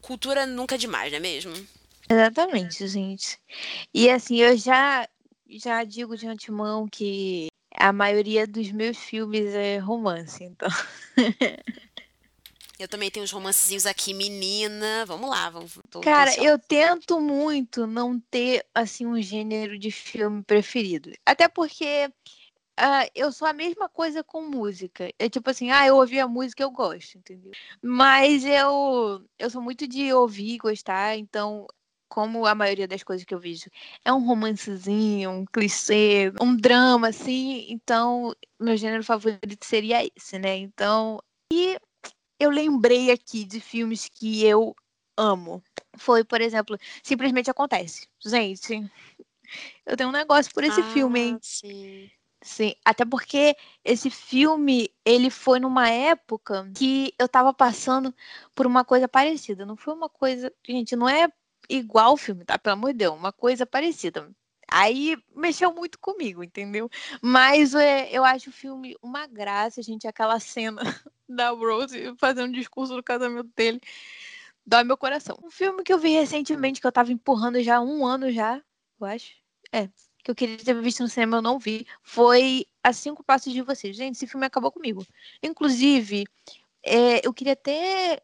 [0.00, 1.52] cultura nunca é demais, não é mesmo?
[2.10, 3.38] Exatamente, gente.
[3.92, 5.06] E assim, eu já
[5.50, 10.68] já digo de antemão que a maioria dos meus filmes é romance, então.
[12.78, 15.04] Eu também tenho uns romancezinhos aqui, menina.
[15.04, 15.78] Vamos lá, vamos.
[15.90, 21.10] Tô, Cara, tô eu tento muito não ter assim um gênero de filme preferido.
[21.26, 22.08] Até porque
[22.78, 25.12] uh, eu sou a mesma coisa com música.
[25.18, 27.50] É tipo assim, ah, eu ouvi a música, eu gosto, entendeu?
[27.82, 31.66] Mas eu eu sou muito de ouvir e gostar, então
[32.08, 33.66] como a maioria das coisas que eu vejo
[34.04, 40.56] é um romancezinho, um clichê, um drama, assim, então meu gênero favorito seria esse, né?
[40.56, 41.20] Então,
[41.52, 41.78] e
[42.38, 44.74] eu lembrei aqui de filmes que eu
[45.16, 45.62] amo.
[45.96, 48.08] Foi, por exemplo, Simplesmente Acontece.
[48.24, 48.90] Gente,
[49.84, 51.38] eu tenho um negócio por esse ah, filme, hein?
[51.42, 52.10] Sim.
[52.40, 58.14] Sim, até porque esse filme, ele foi numa época que eu tava passando
[58.54, 59.66] por uma coisa parecida.
[59.66, 60.52] Não foi uma coisa.
[60.66, 61.28] Gente, não é
[61.68, 62.56] igual o filme, tá?
[62.56, 64.30] Pelo amor de Deus, uma coisa parecida.
[64.70, 66.88] Aí mexeu muito comigo, entendeu?
[67.20, 70.06] Mas é, eu acho o filme uma graça, gente.
[70.06, 70.80] Aquela cena
[71.28, 73.80] da Rose fazendo um discurso do casamento dele
[74.68, 75.38] dói meu coração.
[75.42, 78.60] Um filme que eu vi recentemente, que eu tava empurrando já há um ano já,
[79.00, 79.32] eu acho.
[79.72, 79.88] É,
[80.22, 81.86] que eu queria ter visto no cinema, eu não vi.
[82.02, 83.92] Foi A Cinco Passos de Você.
[83.92, 85.06] Gente, esse filme acabou comigo.
[85.42, 86.26] Inclusive,
[86.84, 88.22] é, eu queria até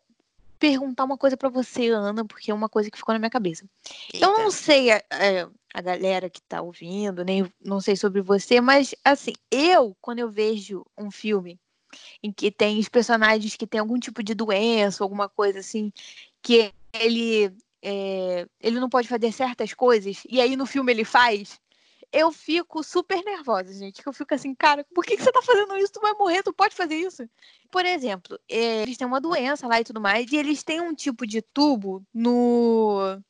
[0.58, 3.66] perguntar uma coisa para você, Ana, porque é uma coisa que ficou na minha cabeça.
[4.12, 4.26] Eita.
[4.26, 8.20] Eu não sei a, a, é, a, galera que tá ouvindo, nem não sei sobre
[8.20, 11.58] você, mas assim, eu, quando eu vejo um filme
[12.22, 15.92] em que tem os personagens que têm algum tipo de doença, alguma coisa assim,
[16.42, 17.52] que ele,
[17.82, 21.60] é, ele não pode fazer certas coisas, e aí no filme ele faz,
[22.14, 24.00] eu fico super nervosa, gente.
[24.06, 25.92] Eu fico assim, cara, por que, que você tá fazendo isso?
[25.94, 27.28] Tu vai morrer, tu pode fazer isso?
[27.72, 30.94] Por exemplo, eh, eles têm uma doença lá e tudo mais, e eles têm um
[30.94, 33.20] tipo de tubo no.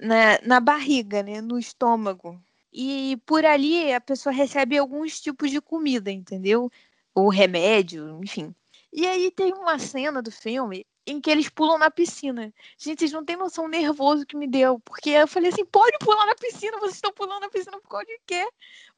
[0.00, 1.42] Na, na barriga, né?
[1.42, 2.42] No estômago.
[2.72, 6.70] E por ali a pessoa recebe alguns tipos de comida, entendeu?
[7.14, 8.54] Ou remédio, enfim.
[8.92, 12.52] E aí tem uma cena do filme em que eles pulam na piscina.
[12.78, 14.80] Gente, vocês não têm noção nervoso que me deu.
[14.80, 18.06] Porque eu falei assim, pode pular na piscina, vocês estão pulando na piscina por causa
[18.06, 18.48] de quê?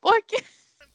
[0.00, 0.36] Porque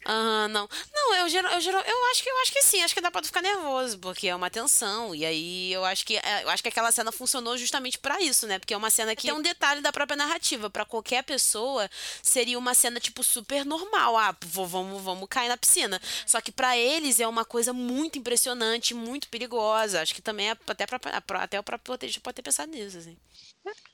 [0.03, 0.67] Aham, não.
[0.91, 3.11] Não, eu, geral, eu, geral, eu acho que eu acho que sim, acho que dá
[3.11, 5.13] pra tu ficar nervoso, porque é uma tensão.
[5.13, 8.47] E aí eu acho que é, eu acho que aquela cena funcionou justamente pra isso,
[8.47, 8.57] né?
[8.57, 10.69] Porque é uma cena que é um detalhe da própria narrativa.
[10.71, 11.87] Pra qualquer pessoa,
[12.23, 14.17] seria uma cena, tipo, super normal.
[14.17, 16.01] Ah, vou- vamos, vamos cair na piscina.
[16.25, 20.01] Só que pra eles é uma coisa muito impressionante, muito perigosa.
[20.01, 20.99] Acho que também é até, pra-
[21.43, 23.15] até o próprio roteirista pode ter pensado nisso, assim.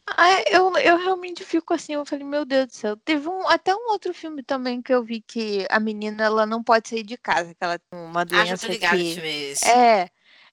[0.09, 2.97] Ah, eu, eu realmente fico assim, eu falei, meu Deus do céu.
[2.97, 6.63] Teve um, até um outro filme também que eu vi que a menina ela não
[6.63, 9.51] pode sair de casa, que ela tem uma Ah, já doença tô ligada que é
[9.51, 9.69] esse.
[9.69, 10.09] É,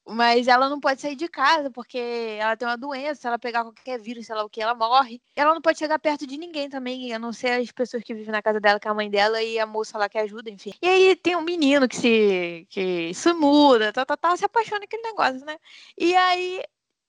[0.06, 1.98] mas ela não pode sair de casa porque
[2.38, 5.22] ela tem uma doença, se ela pegar qualquer vírus, sei lá o que, ela morre.
[5.34, 8.32] Ela não pode chegar perto de ninguém também, a não ser as pessoas que vivem
[8.32, 10.72] na casa dela, que é a mãe dela e a moça lá que ajuda, enfim.
[10.82, 14.84] E aí tem um menino que se, que se muda, tá, tá, tá, se apaixona
[14.84, 15.56] aquele negócio, né?
[15.96, 16.62] E aí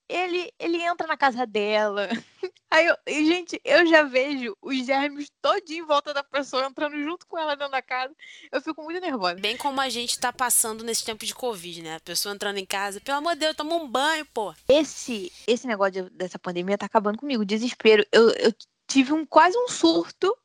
[0.10, 2.08] ele, ele entra na casa dela.
[2.70, 7.02] Aí, eu, e, gente, eu já vejo os germes todinho em volta da pessoa entrando
[7.02, 8.14] junto com ela dentro da casa.
[8.52, 9.36] Eu fico muito nervosa.
[9.40, 11.96] Bem como a gente tá passando nesse tempo de Covid, né?
[11.96, 14.54] A pessoa entrando em casa, pelo amor de Deus, toma um banho, pô.
[14.68, 17.46] Esse, esse negócio de- dessa pandemia tá acabando comigo.
[17.46, 18.06] Desespero.
[18.12, 18.54] Eu, eu
[18.88, 20.36] tive um, quase um surto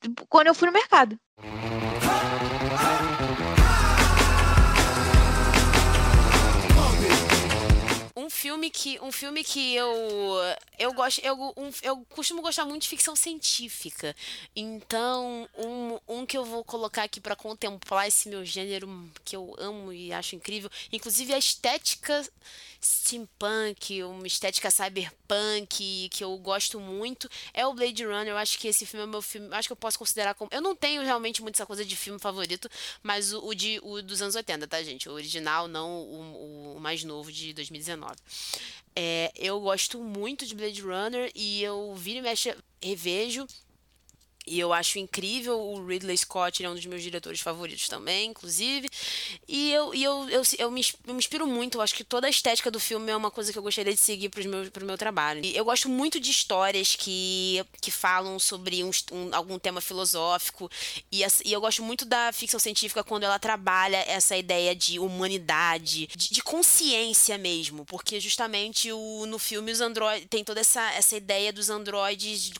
[0.00, 1.18] tipo, quando eu fui no mercado.
[8.50, 9.88] Filme que, um filme que eu
[10.78, 14.16] eu gosto, eu, um- eu costumo gostar muito de ficção científica.
[14.56, 18.88] Então, um, um que eu vou colocar aqui pra contemplar esse meu gênero
[19.24, 22.26] que eu amo e acho incrível, inclusive a estética
[22.82, 28.28] steampunk, uma estética cyberpunk que eu gosto muito, é o Blade Runner.
[28.28, 30.60] Eu acho que esse filme é meu filme, acho que eu posso considerar como, eu
[30.62, 32.68] não tenho realmente muito essa coisa de filme favorito,
[33.02, 35.08] mas o, o de o dos anos 80, tá, gente?
[35.08, 38.16] O original, não o, o mais novo de 2019.
[38.94, 43.46] É, eu gosto muito de Blade Runner e eu viro e mexe, revejo.
[44.46, 48.30] E eu acho incrível o Ridley Scott, ele é um dos meus diretores favoritos também,
[48.30, 48.88] inclusive.
[49.46, 52.26] E eu, e eu, eu, eu, me, eu me inspiro muito, eu acho que toda
[52.26, 54.98] a estética do filme é uma coisa que eu gostaria de seguir meus, pro meu
[54.98, 55.44] trabalho.
[55.44, 60.70] E eu gosto muito de histórias que, que falam sobre um, um- algum tema filosófico.
[61.12, 66.08] E, e eu gosto muito da ficção científica quando ela trabalha essa ideia de humanidade,
[66.16, 67.84] de, de consciência mesmo.
[67.84, 72.50] Porque justamente o, no filme os androides tem toda essa, essa ideia dos androides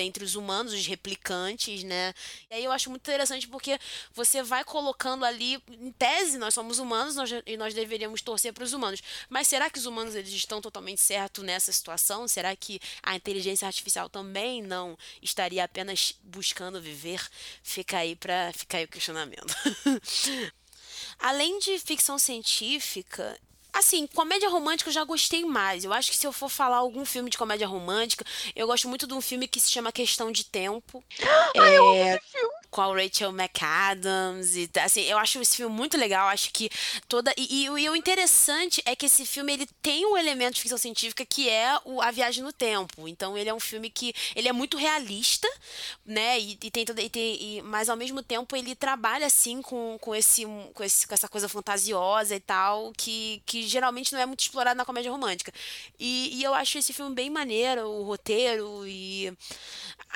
[0.00, 2.14] dentre os humanos, os replicantes, né?
[2.50, 3.78] E aí eu acho muito interessante porque
[4.14, 8.64] você vai colocando ali, em tese, nós somos humanos nós- e nós deveríamos torcer para
[8.64, 9.02] os humanos.
[9.28, 12.26] Mas será que os humanos eles estão totalmente certos nessa situação?
[12.26, 17.20] Será que a inteligência artificial também não estaria apenas buscando viver?
[17.62, 19.54] Fica aí para ficar aí o questionamento.
[21.18, 23.38] Além de ficção científica,
[23.72, 25.84] assim, comédia romântica eu já gostei mais.
[25.84, 29.06] Eu acho que se eu for falar algum filme de comédia romântica, eu gosto muito
[29.06, 31.02] de um filme que se chama Questão de Tempo.
[31.54, 32.18] É,
[32.70, 36.70] com a Rachel McAdams e assim, eu acho esse filme muito legal, acho que
[37.08, 40.54] toda e, e o- e o interessante é que esse filme ele tem um elemento
[40.54, 43.08] de ficção científica que é o, a viagem no tempo.
[43.08, 45.48] Então ele é um filme que ele é muito realista,
[46.04, 46.38] né?
[46.38, 49.98] E, e tem toda e tem, e- mas ao mesmo tempo ele trabalha assim com,
[50.00, 54.26] com esse com esse com essa coisa fantasiosa e tal que, que geralmente não é
[54.26, 55.52] muito explorado na comédia romântica.
[55.98, 59.32] E, e eu acho esse filme bem maneiro, o roteiro e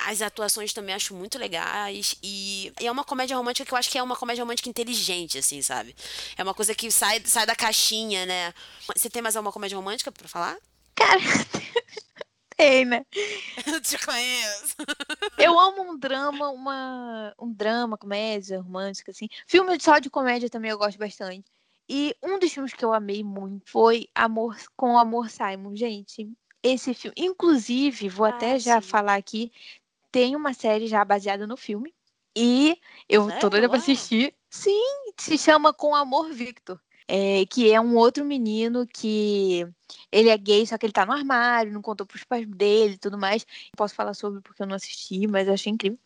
[0.07, 2.15] as atuações também acho muito legais.
[2.23, 5.37] E, e é uma comédia romântica que eu acho que é uma comédia romântica inteligente,
[5.39, 5.95] assim, sabe?
[6.37, 8.53] É uma coisa que sai, sai da caixinha, né?
[8.95, 10.55] Você tem mais alguma comédia romântica pra falar?
[10.93, 11.19] Cara,
[12.55, 13.03] tem, né?
[13.65, 14.75] Eu te conheço.
[15.39, 19.27] Eu amo um drama, uma, um drama, comédia romântica, assim.
[19.47, 21.45] Filme só de comédia também eu gosto bastante.
[21.89, 25.75] E um dos filmes que eu amei muito foi Amor com Amor Simon.
[25.75, 26.29] Gente,
[26.61, 27.15] esse filme.
[27.17, 28.87] Inclusive, vou até Ah, já sim.
[28.87, 29.51] falar aqui,
[30.11, 31.94] tem uma série já baseada no filme.
[32.35, 34.33] E eu tô doida pra assistir.
[34.49, 34.83] Sim,
[35.17, 36.79] se chama Com Amor Victor.
[37.07, 39.67] É, que é um outro menino que
[40.11, 42.97] ele é gay, só que ele tá no armário, não contou pros pais dele e
[42.97, 43.45] tudo mais.
[43.77, 45.99] Posso falar sobre porque eu não assisti, mas eu achei incrível.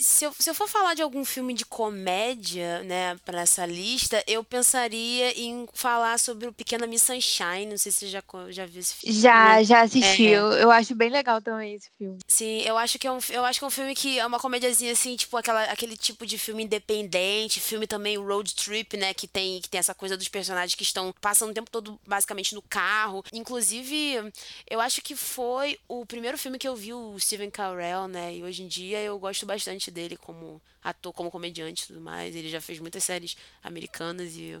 [0.00, 4.22] Se eu, se eu for falar de algum filme de comédia, né, pra essa lista,
[4.28, 7.66] eu pensaria em falar sobre o Pequena Miss Sunshine.
[7.66, 9.18] Não sei se você já, já viu esse filme.
[9.18, 10.28] Já, já assisti.
[10.28, 10.38] É.
[10.38, 12.16] Eu, eu acho bem legal também esse filme.
[12.28, 14.38] Sim, eu acho que é um, eu acho que é um filme que é uma
[14.38, 19.26] comediazinha assim, tipo aquela, aquele tipo de filme independente, filme também road trip, né, que
[19.26, 22.62] tem que tem essa coisa dos personagens que estão passando o tempo todo basicamente no
[22.62, 23.24] carro.
[23.32, 24.32] Inclusive,
[24.70, 28.36] eu acho que foi o primeiro filme que eu vi o Steven Carell, né?
[28.36, 32.34] E hoje em dia eu gosto bastante dele como ator, como comediante e tudo mais.
[32.34, 34.58] Ele já fez muitas séries americanas e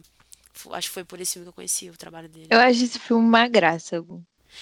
[0.72, 2.48] acho que foi por esse filme que eu conheci o trabalho dele.
[2.50, 4.04] Eu acho esse filme uma graça.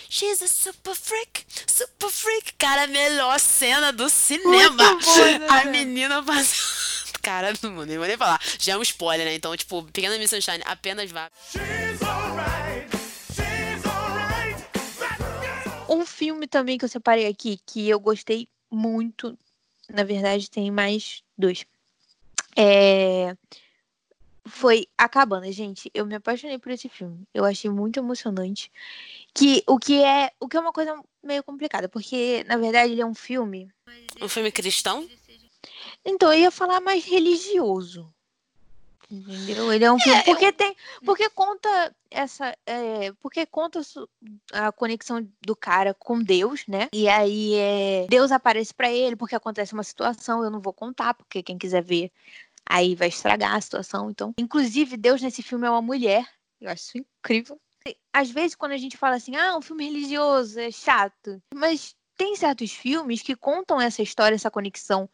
[0.09, 2.55] She's a super freak, super freak.
[2.59, 4.71] Cara, a melhor cena do cinema.
[4.71, 6.97] Muito boa essa a menina passando.
[7.23, 8.41] cara, não vou nem, vou nem falar.
[8.59, 9.35] Já é um spoiler, né?
[9.35, 11.31] Então, tipo, Pequena Miss Sunshine, apenas vá.
[15.89, 19.37] Um filme também que eu separei aqui, que eu gostei muito.
[19.89, 21.65] Na verdade, tem mais dois.
[22.57, 23.37] É...
[24.45, 25.91] Foi A Cabana, gente.
[25.93, 27.27] Eu me apaixonei por esse filme.
[27.35, 28.71] Eu achei muito emocionante.
[29.35, 33.03] Que o que é, o que é uma coisa meio complicada, porque na verdade ele
[33.03, 33.69] é um filme.
[34.21, 35.07] Um filme cristão?
[36.05, 38.13] Então eu ia falar mais religioso.
[39.09, 39.73] Entendeu?
[39.73, 40.19] Ele é um filme.
[40.19, 40.75] É, porque tem.
[41.05, 42.57] Porque conta essa.
[42.67, 43.81] É, porque conta
[44.53, 46.89] a conexão do cara com Deus, né?
[46.93, 50.43] E aí é, Deus aparece para ele porque acontece uma situação.
[50.43, 52.11] Eu não vou contar, porque quem quiser ver
[52.69, 54.11] aí vai estragar a situação.
[54.11, 56.27] Então, inclusive, Deus nesse filme é uma mulher.
[56.61, 57.61] Eu acho isso incrível.
[58.13, 61.41] Às vezes, quando a gente fala assim, ah, um filme religioso é chato.
[61.55, 65.09] Mas tem certos filmes que contam essa história, essa conexão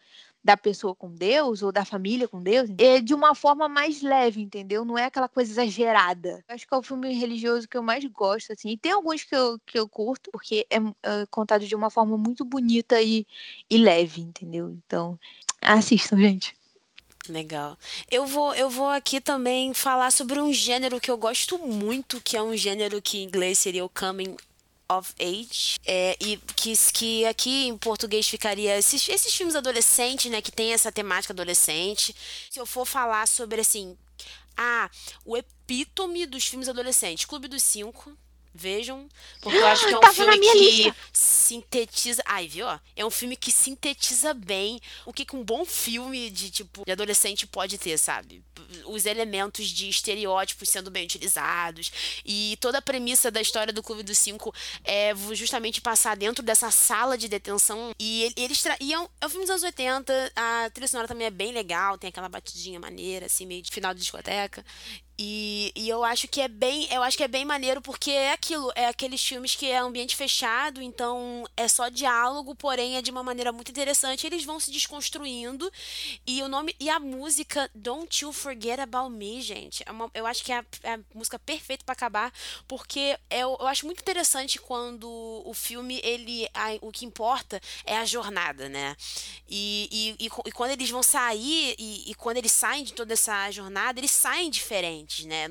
[0.45, 4.41] da pessoa com Deus ou da família com Deus é de uma forma mais leve,
[4.41, 4.85] entendeu?
[4.85, 6.45] Não é aquela coisa exagerada.
[6.49, 8.71] Acho que é o filme religioso que eu mais gosto, assim.
[8.71, 12.19] E tem alguns que eu, que eu curto, porque é, é contado de uma forma
[12.19, 13.27] muito bonita e,
[13.71, 14.71] e leve, entendeu?
[14.71, 15.19] Então,
[15.61, 16.57] assistam, gente.
[17.29, 17.79] Legal.
[18.11, 22.37] Eu vou, eu vou aqui também falar sobre um gênero que eu gosto muito, que
[22.37, 24.37] é um gênero que em inglês seria o coming
[24.99, 30.41] of Age, é, e que, que aqui em português ficaria esses, esses filmes adolescentes, né,
[30.41, 32.15] que tem essa temática adolescente.
[32.51, 33.97] Se eu for falar sobre, assim,
[34.57, 34.91] ah,
[35.25, 38.17] o epítome dos filmes adolescentes, Clube dos Cinco,
[38.55, 39.09] Vejam,
[39.41, 40.97] porque eu acho que é um filme que lista.
[41.13, 42.23] sintetiza.
[42.27, 42.67] Ai, viu?
[42.95, 46.93] É um filme que sintetiza bem o que, que um bom filme de tipo de
[46.93, 48.45] adolescente pode ter, sabe?
[48.87, 51.91] Os elementos de estereótipos sendo bem utilizados.
[52.25, 56.71] E toda a premissa da história do Clube dos Cinco é justamente passar dentro dessa
[56.71, 57.93] sala de detenção.
[57.99, 58.77] E eles tra...
[58.81, 61.53] e é, um, é um filme dos anos 80, a trilha sonora também é bem
[61.53, 64.65] legal, tem aquela batidinha maneira, assim, meio de final de discoteca.
[65.25, 68.33] E, e, eu acho que é bem, eu acho que é bem maneiro porque é
[68.33, 73.13] aquilo, é aqueles filmes que é ambiente fechado, então é só diálogo, porém é de
[73.13, 74.27] uma maneira muito interessante.
[74.27, 75.71] Eles vão se desconstruindo
[76.27, 80.27] e o nome e a música Don't You Forget About Me, gente, é uma, eu
[80.27, 82.33] acho que é a, é a música perfeita para acabar
[82.67, 85.09] porque é, eu acho muito interessante quando
[85.45, 88.97] o filme ele, a, o que importa é a jornada, né?
[89.49, 93.13] E, e, e, e quando eles vão sair e, e quando eles saem de toda
[93.13, 94.51] essa jornada, eles saem
[95.21, 95.49] né?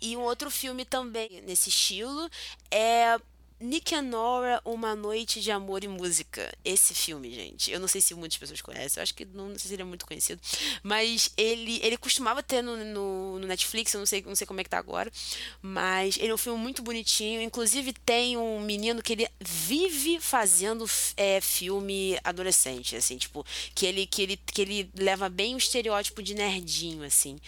[0.00, 2.30] E um outro filme também nesse estilo
[2.70, 3.18] é
[3.60, 6.52] Nick and Nora, Uma Noite de Amor e Música.
[6.64, 7.72] Esse filme, gente.
[7.72, 9.82] Eu não sei se muitas pessoas conhecem, eu acho que não, não sei se ele
[9.82, 10.40] é muito conhecido.
[10.80, 14.60] Mas ele, ele costumava ter no, no, no, Netflix, eu não sei, não sei como
[14.60, 15.10] é que tá agora.
[15.60, 17.42] Mas ele é um filme muito bonitinho.
[17.42, 23.44] Inclusive, tem um menino que ele vive fazendo é, filme adolescente, assim, tipo,
[23.74, 27.40] que ele, que, ele, que ele leva bem o estereótipo de nerdinho, assim.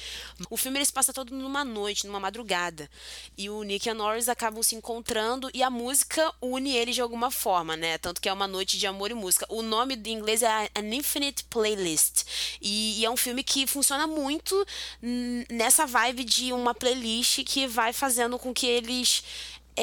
[0.50, 2.90] O filme ele se passa todo numa noite, numa madrugada.
[3.38, 6.94] E o Nick e a Norris acabam se encontrando e a música música une eles
[6.94, 7.98] de alguma forma, né?
[7.98, 9.46] Tanto que é uma noite de amor e música.
[9.48, 12.24] O nome em inglês é An Infinite Playlist.
[12.60, 14.66] E, e é um filme que funciona muito
[15.50, 19.22] nessa vibe de uma playlist que vai fazendo com que eles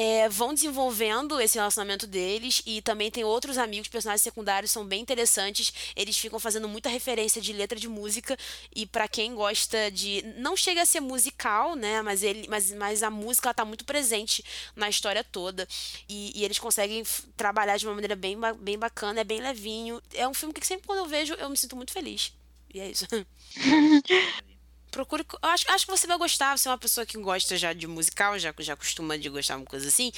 [0.00, 5.02] é, vão desenvolvendo esse relacionamento deles e também tem outros amigos, personagens secundários são bem
[5.02, 5.72] interessantes.
[5.96, 8.38] Eles ficam fazendo muita referência de letra de música
[8.72, 12.00] e para quem gosta de não chega a ser musical, né?
[12.00, 14.44] Mas ele, mas, mas a música está muito presente
[14.76, 15.66] na história toda
[16.08, 17.02] e, e, eles conseguem
[17.36, 20.00] trabalhar de uma maneira bem, bem bacana, é bem levinho.
[20.14, 22.32] É um filme que sempre quando eu vejo eu me sinto muito feliz.
[22.72, 23.04] E é isso.
[24.98, 25.24] procure.
[25.42, 26.58] Acho, acho que você vai gostar.
[26.58, 29.60] Você é uma pessoa que gosta já de musical, já, já costuma de gostar de
[29.60, 30.10] uma coisa assim.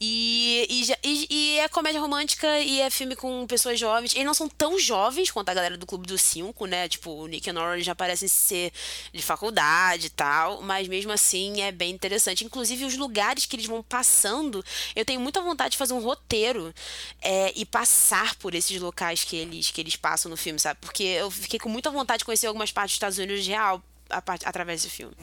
[0.00, 4.14] E, e, e, e, é comédia romântica e é filme com pessoas jovens.
[4.14, 6.88] Eles não são tão jovens quanto a galera do Clube dos Cinco, né?
[6.88, 8.72] Tipo, o Nick e Nora já parecem ser
[9.12, 10.60] de faculdade e tal.
[10.62, 12.44] Mas mesmo assim é bem interessante.
[12.44, 14.64] Inclusive, os lugares que eles vão passando,
[14.96, 16.74] eu tenho muita vontade de fazer um roteiro
[17.22, 20.80] é, e passar por esses locais que eles, que eles passam no filme, sabe?
[20.80, 24.22] Porque eu fiquei com muita vontade de conhecer algumas partes dos Estados Unidos real a
[24.22, 25.14] part, através do filme.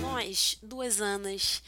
[0.00, 1.62] Nós, duas anos,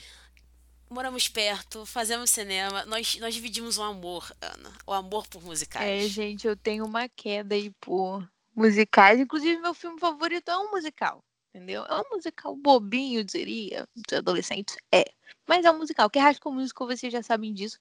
[0.90, 4.72] moramos perto, fazemos cinema, nós, nós dividimos o amor, Ana.
[4.86, 6.04] O amor por musicais.
[6.04, 9.18] É, gente, eu tenho uma queda aí por musicais.
[9.18, 11.22] Inclusive, meu filme favorito é um musical.
[11.54, 11.84] Entendeu?
[11.84, 14.76] É um musical bobinho, diria, dos adolescentes.
[14.92, 15.04] É.
[15.46, 16.08] Mas é um musical.
[16.08, 17.78] Que High School Musical, vocês já sabem disso.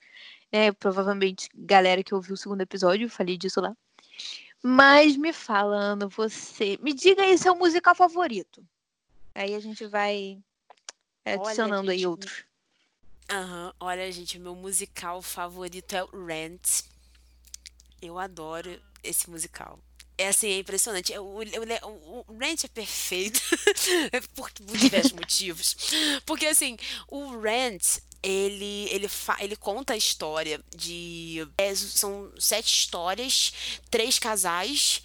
[0.52, 0.72] Né?
[0.72, 3.76] Provavelmente, galera que ouviu o segundo episódio, falei disso lá.
[4.62, 6.78] Mas me falando, você.
[6.82, 8.66] Me diga aí seu musical favorito.
[9.36, 10.38] Aí a gente vai
[11.26, 12.46] adicionando Olha, aí gente, outros.
[13.30, 16.84] Aham, Olha, gente, meu musical favorito é o Rent.
[18.02, 19.80] Eu adoro esse musical.
[20.18, 21.12] É assim, é impressionante.
[21.14, 23.42] É, O, o, o, o Rent é perfeito
[24.36, 25.76] por, por diversos motivos.
[26.26, 27.84] Porque assim, o Rent,
[28.22, 31.48] ele, ele, fa- ele conta a história de.
[31.58, 33.54] é, são sete histórias,
[33.90, 35.02] três casais.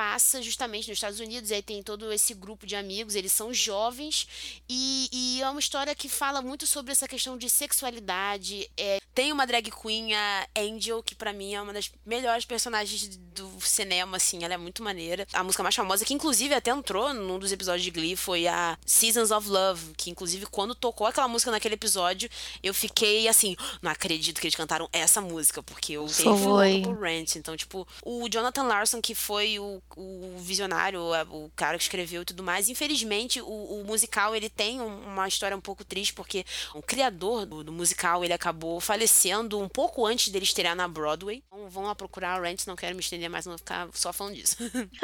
[0.00, 4.26] Passa justamente nos Estados Unidos, aí tem todo esse grupo de amigos, eles são jovens,
[4.66, 8.70] e, e é uma história que fala muito sobre essa questão de sexualidade.
[8.78, 13.18] É, tem uma drag queen, a Angel, que pra mim é uma das melhores personagens
[13.34, 15.26] do cinema, assim, ela é muito maneira.
[15.34, 18.78] A música mais famosa, que inclusive até entrou num dos episódios de Glee, foi a
[18.86, 22.30] Seasons of Love, que inclusive quando tocou aquela música naquele episódio,
[22.62, 27.36] eu fiquei assim, não acredito que eles cantaram essa música, porque eu tenho o Rant.
[27.36, 32.22] Então, tipo, o Jonathan Larson, que foi o, o visionário, a- o cara que escreveu
[32.22, 33.46] e tudo mais, infelizmente, o,
[33.80, 37.72] o musical, ele tem um- uma história um pouco triste, porque o criador do, do
[37.72, 41.42] musical, ele acabou falecendo um pouco antes dele estrear na Broadway.
[41.46, 44.12] Então, vão lá procurar o Rant, não quero me estender mais, não vou ficar só
[44.12, 44.56] falando disso.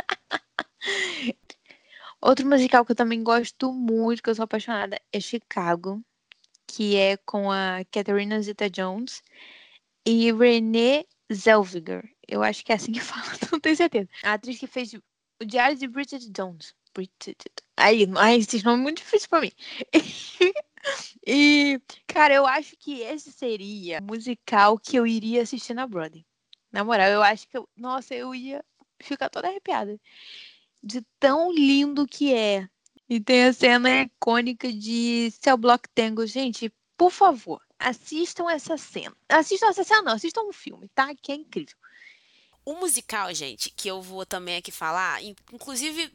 [2.21, 6.03] Outro musical que eu também gosto muito, que eu sou apaixonada, é Chicago,
[6.67, 9.23] que é com a Catherine Zeta-Jones
[10.07, 12.05] e Renée Zellweger.
[12.29, 14.09] Eu acho que é assim que fala, não tenho certeza.
[14.23, 16.75] A atriz que fez o Diário de Bridget Jones.
[16.95, 17.37] Bridget.
[17.77, 19.53] Aí, ai, esses nomes muito difíceis pra mim.
[21.27, 26.25] E, cara, eu acho que esse seria o musical que eu iria assistir na Broadway.
[26.71, 28.65] Na moral, eu acho que eu, nossa, eu ia
[29.01, 29.99] ficar toda arrepiada
[30.83, 32.69] de tão lindo que é.
[33.09, 36.27] E tem a cena icônica de Cell Block Tango.
[36.27, 39.17] Gente, por favor, assistam essa cena.
[39.29, 41.15] Assistam essa cena, não, assistam um filme, tá?
[41.15, 41.77] Que é incrível.
[42.67, 46.13] O musical, gente, que eu vou também aqui falar, in- inclusive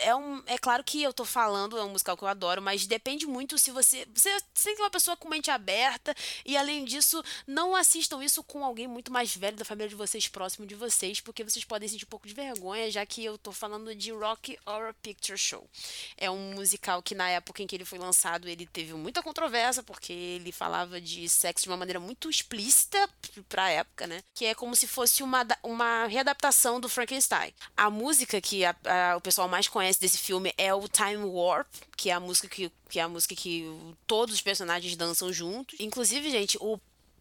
[0.00, 2.86] é um, é claro que eu tô falando, é um musical que eu adoro, mas
[2.86, 4.40] depende muito se você, você, tem
[4.74, 8.86] que ser uma pessoa com mente aberta e além disso, não assistam isso com alguém
[8.86, 12.08] muito mais velho da família de vocês, próximo de vocês, porque vocês podem sentir um
[12.08, 15.68] pouco de vergonha, já que eu tô falando de Rock Horror Picture Show.
[16.16, 19.82] É um musical que na época em que ele foi lançado, ele teve muita controvérsia,
[19.82, 23.08] porque ele falava de sexo de uma maneira muito explícita
[23.48, 24.22] pra época, né?
[24.34, 27.52] Que é como se fosse uma, uma readaptação do Frankenstein.
[27.76, 31.68] A música que a- a- o pessoal mais conhece desse filme é o Time Warp,
[31.96, 33.64] que é a música que, que é a música que
[34.06, 35.78] todos os personagens dançam juntos.
[35.80, 36.78] Inclusive, gente, o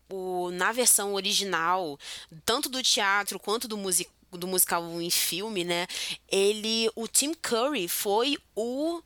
[0.09, 1.99] o, na versão original,
[2.45, 5.87] tanto do teatro quanto do, music, do musical em filme, né?
[6.29, 9.01] Ele, o Tim Curry foi o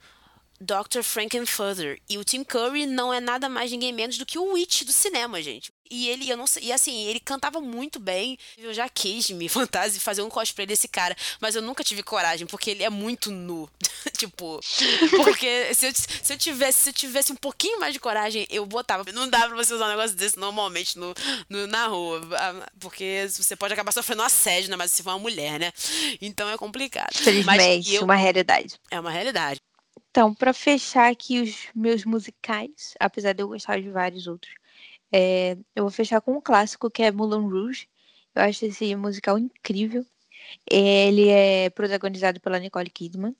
[0.59, 1.01] Dr.
[1.01, 1.99] Frankenfurter.
[2.07, 4.91] E o Tim Curry não é nada mais ninguém menos do que o Witch do
[4.91, 5.73] cinema, gente.
[5.91, 8.37] E ele, eu não sei, e assim, ele cantava muito bem.
[8.57, 12.47] Eu já quis me fantasia fazer um cosplay desse cara, mas eu nunca tive coragem,
[12.47, 13.69] porque ele é muito nu.
[14.17, 14.59] tipo,
[15.23, 18.65] porque se eu, se eu tivesse, se eu tivesse um pouquinho mais de coragem, eu
[18.65, 19.03] botava.
[19.11, 21.13] Não dá pra você usar um negócio desse normalmente no,
[21.49, 24.77] no- na rua, ah, porque você pode acabar sofrendo assédio, né?
[24.77, 25.73] Mas se for uma mulher, né?
[26.21, 27.13] Então é complicado.
[27.17, 28.75] Felizmente, eu, uma realidade.
[28.89, 29.59] é uma realidade.
[30.09, 34.53] Então, pra fechar aqui os meus musicais, apesar de eu gostar de vários outros,
[35.11, 37.87] é, eu vou fechar com um clássico que é Moulin Rouge.
[38.33, 40.05] Eu acho esse musical incrível.
[40.69, 43.35] Ele é protagonizado pela Nicole Kidman.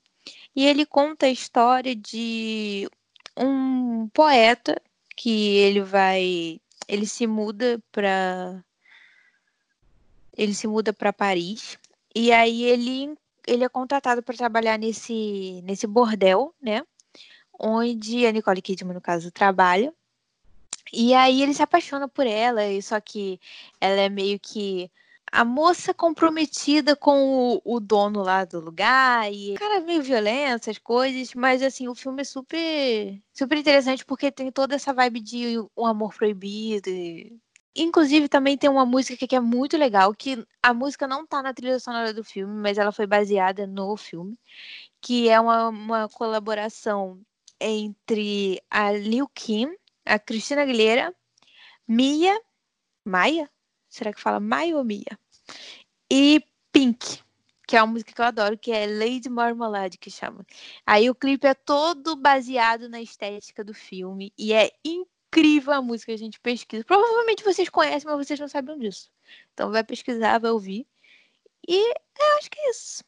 [0.54, 2.88] E ele conta a história de
[3.36, 4.80] um poeta
[5.16, 6.60] que ele vai.
[6.86, 8.62] Ele se muda para.
[10.36, 11.78] Ele se muda para Paris.
[12.14, 13.14] E aí ele,
[13.46, 16.82] ele é contratado para trabalhar nesse, nesse bordel, né?
[17.58, 19.92] Onde a Nicole Kidman, no caso, trabalha.
[20.92, 23.40] E aí ele se apaixona por ela, e só que
[23.80, 24.90] ela é meio que
[25.32, 30.62] a moça comprometida com o, o dono lá do lugar, e cara é meio violento,
[30.68, 35.20] essas coisas, mas assim, o filme é super, super interessante porque tem toda essa vibe
[35.20, 36.88] de um amor proibido.
[36.90, 37.38] e-
[37.74, 41.54] Inclusive, também tem uma música que é muito legal, que a música não tá na
[41.54, 44.38] trilha sonora do filme, mas ela foi baseada no filme,
[45.00, 47.20] que é uma, uma colaboração
[47.60, 49.68] entre a Lil Kim,
[50.04, 51.14] a Cristina Aguilera,
[51.86, 52.38] Mia,
[53.04, 53.50] Maia?
[53.88, 55.18] Será que fala Maia ou Mia?
[56.10, 57.20] E Pink,
[57.66, 60.44] que é uma música que eu adoro, que é Lady Marmalade, que chama.
[60.86, 66.12] Aí o clipe é todo baseado na estética do filme e é incrível a música,
[66.12, 66.84] a gente pesquisa.
[66.84, 69.10] Provavelmente vocês conhecem, mas vocês não sabiam disso.
[69.52, 70.86] Então vai pesquisar, vai ouvir.
[71.66, 73.04] E eu acho que é isso.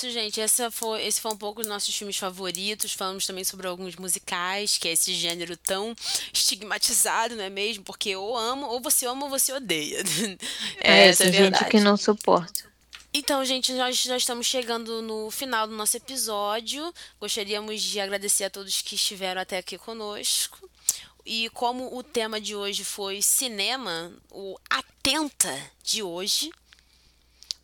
[0.00, 0.40] Isso, gente.
[0.40, 2.94] Essa foi, esse foi um pouco os nossos filmes favoritos.
[2.94, 5.94] Falamos também sobre alguns musicais, que é esse gênero tão
[6.32, 7.84] estigmatizado, não é mesmo?
[7.84, 10.02] Porque ou amo, ou você ama ou você odeia.
[10.82, 12.64] É, essa é gente que não suporta.
[13.12, 16.92] Então, gente, nós já estamos chegando no final do nosso episódio.
[17.20, 20.70] Gostaríamos de agradecer a todos que estiveram até aqui conosco.
[21.26, 26.50] E como o tema de hoje foi cinema, o Atenta de hoje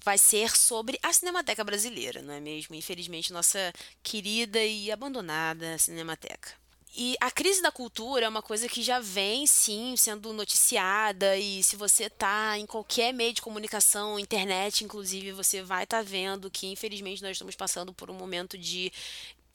[0.06, 2.76] vai ser sobre a Cinemateca Brasileira, não é mesmo?
[2.76, 3.72] Infelizmente, nossa
[4.04, 6.52] querida e abandonada Cinemateca.
[6.96, 11.36] E a crise da cultura é uma coisa que já vem, sim, sendo noticiada.
[11.36, 16.02] E se você está em qualquer meio de comunicação, internet, inclusive, você vai estar tá
[16.02, 18.92] vendo que, infelizmente, nós estamos passando por um momento de,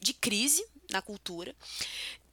[0.02, 1.56] de crise na cultura.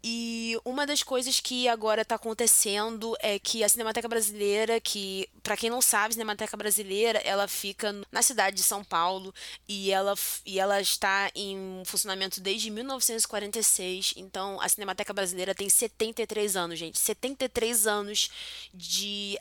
[0.03, 5.57] E uma das coisas que agora está acontecendo é que a Cinemateca Brasileira, que para
[5.57, 9.35] quem não sabe, a Cinemateca Brasileira, ela fica na cidade de São Paulo
[9.69, 10.15] e ela,
[10.47, 14.15] e ela está em funcionamento desde 1946.
[14.17, 16.99] Então, a Cinemateca Brasileira tem 73 anos, gente.
[16.99, 18.31] 73 anos
[18.73, 19.37] de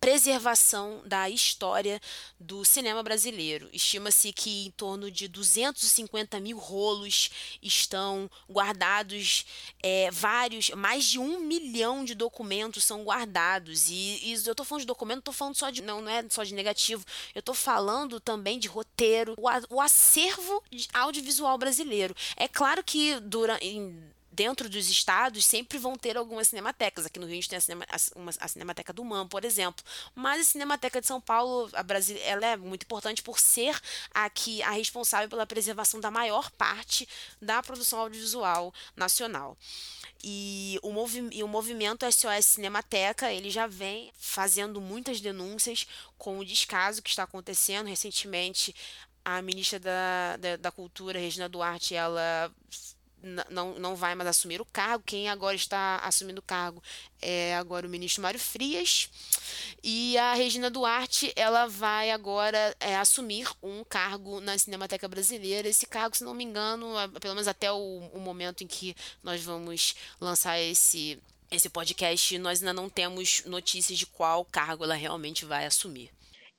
[0.00, 2.00] preservação da história
[2.38, 3.68] do cinema brasileiro.
[3.72, 7.30] Estima-se que em torno de 250 mil rolos
[7.62, 9.44] estão guardados,
[9.82, 13.90] é, vários, mais de um milhão de documentos são guardados.
[13.90, 15.82] E, e eu estou falando de documento, estou falando só de.
[15.82, 20.62] Não, não é só de negativo, eu estou falando também de roteiro, o, o acervo
[20.94, 22.16] audiovisual brasileiro.
[22.36, 23.66] É claro que durante
[24.40, 27.04] dentro dos estados sempre vão ter algumas cinematecas.
[27.04, 29.44] Aqui no Rio a gente tem a, cinema, a, uma, a Cinemateca do MAM, por
[29.44, 29.84] exemplo.
[30.14, 33.78] Mas a Cinemateca de São Paulo, a Brasil, ela é muito importante por ser
[34.14, 37.06] aqui a responsável pela preservação da maior parte
[37.38, 39.58] da produção audiovisual nacional.
[40.24, 45.86] E o, movi e o movimento SOS Cinemateca, ele já vem fazendo muitas denúncias
[46.16, 47.88] com o descaso que está acontecendo.
[47.88, 48.74] Recentemente,
[49.22, 52.50] a ministra da, da, da Cultura, Regina Duarte, ela
[53.50, 55.04] não, não vai mais assumir o cargo.
[55.06, 56.82] Quem agora está assumindo o cargo
[57.20, 59.10] é agora o ministro Mário Frias.
[59.82, 65.68] E a Regina Duarte, ela vai agora é, assumir um cargo na Cinemateca Brasileira.
[65.68, 66.86] Esse cargo, se não me engano,
[67.20, 71.18] pelo menos até o, o momento em que nós vamos lançar esse,
[71.50, 76.10] esse podcast, nós ainda não temos notícias de qual cargo ela realmente vai assumir.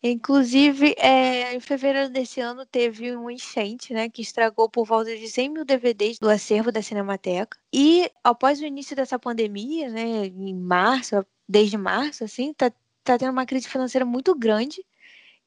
[0.03, 5.27] Inclusive, é, em fevereiro desse ano teve um enchente, né, que estragou por volta de
[5.29, 7.57] 100 mil DVDs do acervo da Cinemateca.
[7.71, 12.71] E após o início dessa pandemia, né, em março, desde março, assim, tá,
[13.03, 14.83] tá tendo uma crise financeira muito grande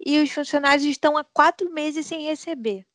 [0.04, 2.86] e os funcionários estão há quatro meses sem receber.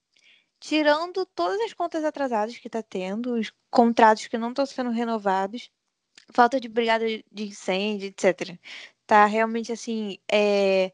[0.60, 5.72] Tirando todas as contas atrasadas que está tendo, os contratos que não estão sendo renovados,
[6.32, 8.58] falta de brigada de incêndio, etc.
[9.08, 10.94] Tá realmente assim, é,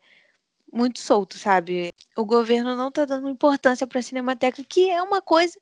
[0.76, 1.94] muito solto, sabe?
[2.18, 5.60] O governo não está dando importância para a Cinemateca, que é uma coisa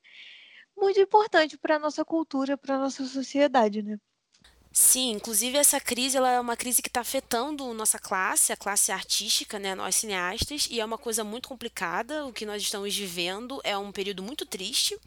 [0.77, 3.97] muito importante para a nossa cultura, para a nossa sociedade, né?
[4.75, 8.91] Sim, inclusive essa crise ela é uma crise que está afetando nossa classe, a classe
[8.91, 12.25] artística, né, nós cineastas, e é uma coisa muito complicada.
[12.25, 14.97] O que nós estamos vivendo é um período muito triste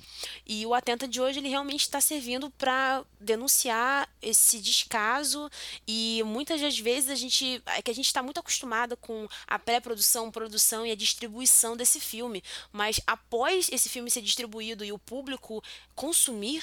[0.47, 5.51] e o Atenta de hoje ele realmente está servindo para denunciar esse descaso
[5.85, 9.59] e muitas das vezes a gente é que a gente está muito acostumada com a
[9.59, 12.41] pré-produção, produção e a distribuição desse filme,
[12.71, 15.61] mas após esse filme ser distribuído e o público
[15.97, 16.63] consumir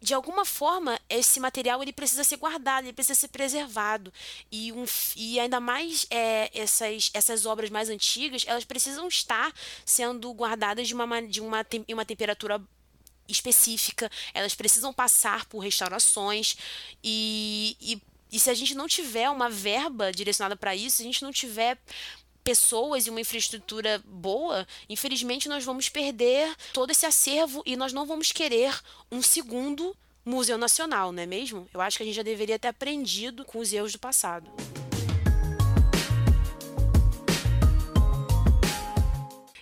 [0.00, 4.12] de alguma forma esse material ele precisa ser guardado, ele precisa ser preservado.
[4.50, 4.84] E, um,
[5.14, 9.52] e ainda mais é, essas, essas obras mais antigas elas precisam estar
[9.84, 12.60] sendo guardadas de uma, de uma, uma temperatura
[13.28, 16.56] específica, elas precisam passar por restaurações.
[17.04, 21.06] E, e, e se a gente não tiver uma verba direcionada para isso, se a
[21.06, 21.78] gente não tiver
[22.42, 28.06] pessoas e uma infraestrutura boa, infelizmente nós vamos perder todo esse acervo e nós não
[28.06, 28.78] vamos querer
[29.10, 31.68] um segundo Museu Nacional, não é mesmo?
[31.72, 34.50] Eu acho que a gente já deveria ter aprendido com os erros do passado.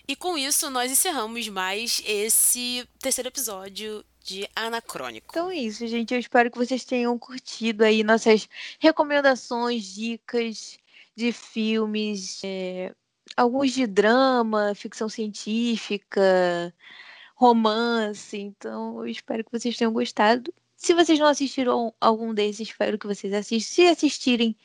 [0.06, 5.26] E com isso, nós encerramos mais esse terceiro episódio de Anacrônico.
[5.30, 6.14] Então é isso, gente.
[6.14, 8.48] Eu espero que vocês tenham curtido aí nossas
[8.78, 10.78] recomendações, dicas
[11.18, 12.94] de filmes, é,
[13.36, 16.72] alguns de drama, ficção científica,
[17.34, 18.38] romance.
[18.38, 20.54] Então, eu espero que vocês tenham gostado.
[20.76, 23.74] Se vocês não assistiram algum desses, espero que vocês assistam.
[23.74, 24.56] Se assistirem,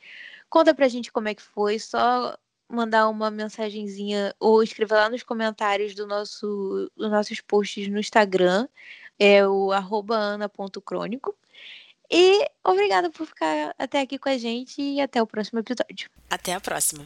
[0.49, 1.79] conta pra gente como é que foi.
[1.79, 2.37] Só
[2.69, 8.67] mandar uma mensagenzinha ou escrever lá nos comentários do nosso, dos nossos posts no Instagram.
[9.19, 11.35] É o arroba ana.crônico.
[12.11, 16.09] E obrigada por ficar até aqui com a gente e até o próximo episódio.
[16.29, 17.05] Até a próxima.